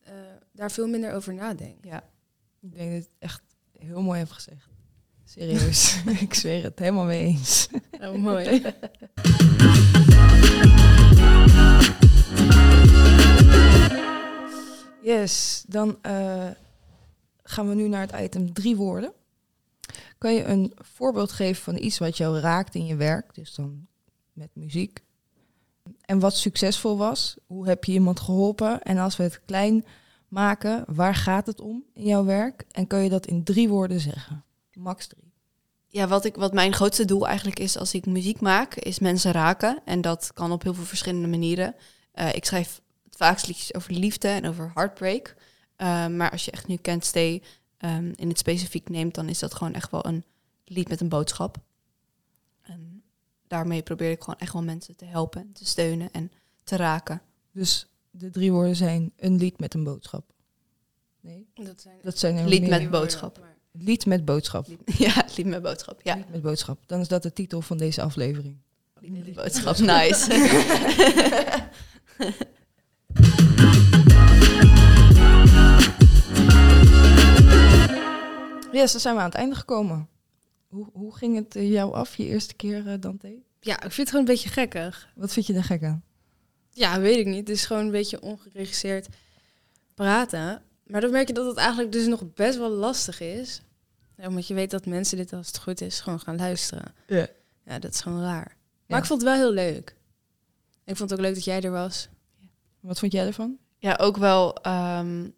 eh, 0.00 0.12
daar 0.52 0.70
veel 0.70 0.86
minder 0.88 1.12
over 1.12 1.34
nadenkt. 1.34 1.84
ja. 1.84 2.04
Ik 2.62 2.74
denk 2.74 2.90
dat 2.92 3.00
het 3.02 3.10
echt 3.18 3.42
heel 3.78 4.02
mooi 4.02 4.18
hebt 4.18 4.32
gezegd. 4.32 4.68
Serieus. 5.24 6.02
ik 6.20 6.34
zweer 6.34 6.62
het 6.62 6.78
helemaal 6.78 7.04
mee 7.04 7.24
eens. 7.24 7.68
Oh, 8.00 8.14
mooi. 8.14 8.62
Yes, 15.02 15.64
dan 15.68 15.98
eh, 16.02 16.50
gaan 17.42 17.68
we 17.68 17.74
nu 17.74 17.88
naar 17.88 18.06
het 18.06 18.20
item 18.20 18.52
drie 18.52 18.76
woorden. 18.76 19.12
Kan 20.18 20.34
je 20.34 20.44
een 20.44 20.72
voorbeeld 20.76 21.32
geven 21.32 21.62
van 21.62 21.76
iets 21.76 21.98
wat 21.98 22.16
jou 22.16 22.38
raakt 22.38 22.74
in 22.74 22.86
je 22.86 22.96
werk, 22.96 23.34
dus 23.34 23.54
dan 23.54 23.86
met 24.32 24.50
muziek? 24.54 25.04
En 26.04 26.18
wat 26.18 26.36
succesvol 26.36 26.96
was? 26.96 27.36
Hoe 27.46 27.66
heb 27.66 27.84
je 27.84 27.92
iemand 27.92 28.20
geholpen? 28.20 28.82
En 28.82 28.98
als 28.98 29.16
we 29.16 29.22
het 29.22 29.40
klein 29.44 29.84
maken, 30.28 30.84
waar 30.86 31.14
gaat 31.14 31.46
het 31.46 31.60
om 31.60 31.84
in 31.94 32.04
jouw 32.04 32.24
werk? 32.24 32.64
En 32.70 32.86
kan 32.86 33.02
je 33.02 33.08
dat 33.08 33.26
in 33.26 33.44
drie 33.44 33.68
woorden 33.68 34.00
zeggen? 34.00 34.44
Max 34.72 35.06
drie. 35.06 35.32
Ja, 35.86 36.08
wat, 36.08 36.24
ik, 36.24 36.36
wat 36.36 36.52
mijn 36.52 36.72
grootste 36.72 37.04
doel 37.04 37.26
eigenlijk 37.26 37.58
is 37.58 37.78
als 37.78 37.94
ik 37.94 38.06
muziek 38.06 38.40
maak, 38.40 38.74
is 38.74 38.98
mensen 38.98 39.32
raken. 39.32 39.80
En 39.84 40.00
dat 40.00 40.30
kan 40.34 40.52
op 40.52 40.62
heel 40.62 40.74
veel 40.74 40.84
verschillende 40.84 41.28
manieren. 41.28 41.74
Eh, 42.12 42.34
ik 42.34 42.44
schrijf 42.44 42.80
vaakst 43.20 43.46
liedjes 43.46 43.74
over 43.74 43.92
liefde 43.92 44.28
en 44.28 44.46
over 44.46 44.70
heartbreak. 44.74 45.34
Eh, 45.76 46.06
maar 46.06 46.30
als 46.30 46.44
je 46.44 46.50
echt 46.50 46.66
nu 46.66 46.76
Can't 46.76 47.04
Stay 47.04 47.42
ehm, 47.78 48.12
in 48.14 48.28
het 48.28 48.38
specifiek 48.38 48.88
neemt, 48.88 49.14
dan 49.14 49.28
is 49.28 49.38
dat 49.38 49.54
gewoon 49.54 49.74
echt 49.74 49.90
wel 49.90 50.06
een 50.06 50.24
lied 50.64 50.88
met 50.88 51.00
een 51.00 51.08
boodschap. 51.08 51.56
En 52.62 53.02
daarmee 53.46 53.82
probeer 53.82 54.10
ik 54.10 54.20
gewoon 54.22 54.38
echt 54.40 54.52
wel 54.52 54.62
mensen 54.62 54.96
te 54.96 55.04
helpen, 55.04 55.52
te 55.52 55.64
steunen 55.66 56.10
en 56.12 56.32
te 56.64 56.76
raken. 56.76 57.22
Dus 57.52 57.86
de 58.10 58.30
drie 58.30 58.52
woorden 58.52 58.76
zijn 58.76 59.12
een 59.16 59.36
lied 59.36 59.58
met 59.58 59.74
een 59.74 59.84
boodschap. 59.84 60.24
Nee, 61.20 61.46
Dat 61.54 61.80
zijn 61.80 61.96
dat 62.02 62.18
zijn 62.18 62.36
er 62.36 62.46
Lied 62.48 62.60
meer. 62.60 62.70
met 62.70 62.90
boodschap. 62.90 63.38
Maar- 63.38 63.48
Lied 63.72 64.06
met 64.06 64.24
boodschap. 64.24 64.66
Ja, 64.98 65.24
lied 65.36 65.46
met 65.46 65.62
boodschap. 65.62 66.00
Ja, 66.02 66.14
Lied 66.14 66.30
met 66.30 66.42
boodschap. 66.42 66.78
Dan 66.86 67.00
is 67.00 67.08
dat 67.08 67.22
de 67.22 67.32
titel 67.32 67.60
van 67.60 67.76
deze 67.76 68.02
aflevering. 68.02 68.56
lied 69.00 69.12
met 69.12 69.34
boodschap. 69.34 69.78
Nice. 69.78 70.28
Yes, 78.72 78.92
dan 78.92 79.00
zijn 79.00 79.14
we 79.14 79.20
aan 79.20 79.26
het 79.28 79.34
einde 79.38 79.54
gekomen. 79.56 80.08
Hoe, 80.68 80.88
hoe 80.92 81.16
ging 81.16 81.36
het 81.36 81.56
eh, 81.56 81.70
jou 81.70 81.94
af, 81.94 82.16
je 82.16 82.24
eerste 82.24 82.54
keer, 82.54 82.86
eh, 82.88 82.94
Dante? 83.00 83.34
Ja, 83.60 83.74
ik 83.74 83.80
vind 83.80 83.96
het 83.96 84.08
gewoon 84.08 84.24
een 84.26 84.32
beetje 84.32 84.48
gekkig. 84.48 85.08
Wat 85.14 85.32
vind 85.32 85.46
je 85.46 85.54
er 85.54 85.64
gek 85.64 85.82
aan? 85.84 86.02
Ja, 86.70 87.00
weet 87.00 87.16
ik 87.16 87.26
niet. 87.26 87.48
Het 87.48 87.48
is 87.48 87.64
gewoon 87.66 87.84
een 87.84 87.90
beetje 87.90 88.20
ongeregisseerd 88.22 89.08
praten. 89.94 90.62
Maar 90.86 91.00
dan 91.00 91.10
merk 91.10 91.28
je 91.28 91.34
dat 91.34 91.46
het 91.46 91.56
eigenlijk 91.56 91.92
dus 91.92 92.06
nog 92.06 92.32
best 92.34 92.58
wel 92.58 92.70
lastig 92.70 93.20
is. 93.20 93.62
Ja, 94.16 94.26
omdat 94.28 94.46
je 94.46 94.54
weet 94.54 94.70
dat 94.70 94.86
mensen 94.86 95.16
dit 95.16 95.32
als 95.32 95.46
het 95.46 95.58
goed 95.58 95.80
is 95.80 96.00
gewoon 96.00 96.20
gaan 96.20 96.36
luisteren. 96.36 96.94
Ja. 97.06 97.26
Ja, 97.64 97.78
dat 97.78 97.94
is 97.94 98.00
gewoon 98.00 98.22
raar. 98.22 98.56
Maar 98.86 98.96
Ja. 98.96 98.98
ik 98.98 99.04
vond 99.04 99.20
het 99.20 99.30
wel 99.30 99.38
heel 99.38 99.52
leuk. 99.52 99.96
Ik 100.84 100.96
vond 100.96 101.10
het 101.10 101.18
ook 101.18 101.24
leuk 101.24 101.34
dat 101.34 101.44
jij 101.44 101.60
er 101.60 101.70
was. 101.70 102.08
Wat 102.80 102.98
vond 102.98 103.12
jij 103.12 103.26
ervan? 103.26 103.56
Ja, 103.78 103.96
ook 104.00 104.16
wel. 104.16 104.56
ehm, 104.62 105.28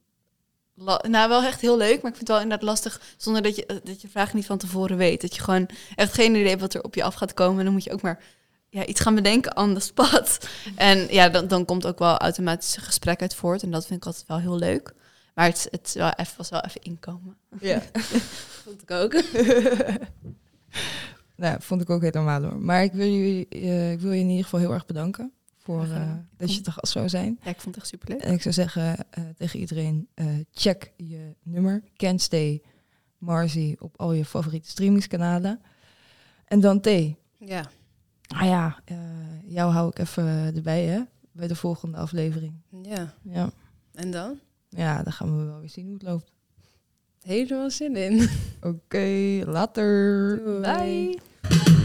nou, 1.09 1.29
wel 1.29 1.43
echt 1.43 1.61
heel 1.61 1.77
leuk, 1.77 2.03
maar 2.03 2.11
ik 2.11 2.17
vind 2.17 2.19
het 2.19 2.29
wel 2.29 2.41
inderdaad 2.41 2.67
lastig 2.67 3.01
zonder 3.17 3.43
dat 3.43 3.57
je, 3.57 3.67
eh, 3.67 3.77
dat 3.85 4.03
je 4.03 4.09
vraag 4.09 4.35
niet 4.35 4.47
van 4.47 4.59
tevoren 4.59 4.97
weet. 4.97 5.21
Dat 5.21 5.35
je 5.35 5.43
gewoon 5.43 5.69
echt 5.95 6.15
geen 6.15 6.35
idee 6.35 6.49
hebt 6.49 6.61
wat 6.61 6.75
er 6.75 6.83
op 6.83 6.95
je 6.95 7.03
af 7.03 7.15
gaat 7.15 7.35
komen. 7.35 7.59
En 7.59 7.65
dan 7.65 7.73
moet 7.73 7.85
je 7.85 7.93
ook 7.93 8.03
maar 8.03 8.23
ja, 8.69 8.87
iets 8.87 9.01
gaan 9.01 9.15
bedenken 9.15 9.57
on 9.57 9.75
the 9.75 9.81
spot. 9.81 10.39
En 10.77 11.07
ja, 11.11 11.29
dan, 11.29 11.49
dan 11.49 11.65
komt 11.65 11.87
ook 11.87 11.99
wel 11.99 12.17
automatisch 12.19 12.77
een 12.77 12.83
gesprek 12.83 13.21
uit 13.21 13.35
voort. 13.35 13.63
En 13.63 13.71
dat 13.71 13.87
vind 13.87 14.01
ik 14.01 14.07
altijd 14.07 14.27
wel 14.27 14.39
heel 14.39 14.59
leuk. 14.59 14.95
Maar 15.35 15.47
het, 15.47 15.69
het 15.71 15.93
wel 15.93 16.11
even, 16.17 16.35
was 16.37 16.51
wel 16.51 16.61
even 16.61 16.83
inkomen. 16.83 17.37
Ja. 17.61 17.83
Vond 18.65 18.83
ik 18.83 18.91
ook. 18.91 19.13
nou, 21.37 21.57
vond 21.61 21.83
ik 21.83 21.91
ook 21.91 22.03
helemaal 22.03 22.43
hoor. 22.43 22.59
Maar 22.59 22.83
ik 22.83 22.93
wil, 22.93 23.07
jullie, 23.07 23.49
eh, 23.49 23.93
ik 23.93 24.01
wil 24.01 24.13
je 24.13 24.21
in 24.21 24.29
ieder 24.29 24.45
geval 24.45 24.61
heel 24.61 24.73
erg 24.73 24.87
bedanken 24.87 25.33
voor 25.63 25.83
eh, 25.83 26.13
dat 26.37 26.55
je 26.55 26.61
te 26.61 26.73
gast 26.73 26.93
zou 26.93 27.09
zijn. 27.09 27.39
Ja, 27.43 27.51
ik 27.51 27.61
vond 27.61 27.75
het 27.75 27.85
echt 27.85 27.87
superleuk. 27.87 28.21
En 28.21 28.33
ik 28.33 28.43
zou 28.43 28.55
zeggen 28.55 28.97
eh, 29.11 29.25
tegen 29.37 29.61
iedereen, 29.61 30.09
eh, 30.15 30.27
check 30.53 30.93
je 30.97 31.35
nummer. 31.43 31.83
Can't 31.97 32.21
Stay 32.21 32.63
Marzi 33.19 33.77
op 33.79 33.95
al 33.97 34.13
je 34.13 34.25
favoriete 34.25 34.69
streamingskanalen. 34.69 35.61
En 36.45 36.61
dan 36.61 36.81
T. 36.81 36.87
Ja. 37.39 37.71
Ah 38.27 38.45
ja, 38.45 38.83
jou 39.45 39.73
hou 39.73 39.89
ik 39.89 39.99
even 39.99 40.25
erbij 40.57 40.85
hè, 40.85 41.01
bij 41.33 41.47
de 41.47 41.57
volgende 41.57 41.97
aflevering. 41.97 42.55
Ja. 42.83 43.15
Ja. 43.23 43.51
En 43.93 44.11
dan? 44.11 44.39
ja, 44.69 45.03
dan 45.03 45.13
gaan 45.13 45.39
we 45.39 45.45
wel 45.45 45.61
weer 45.61 45.71
zien 45.71 45.85
hoe 45.85 45.95
het 45.95 46.03
loopt. 46.03 46.33
Helemaal 47.23 47.71
zin 47.71 47.97
in. 47.97 48.29
Oké, 48.71 49.43
later. 49.47 50.37
Doei. 50.45 50.61
Bye. 50.61 51.82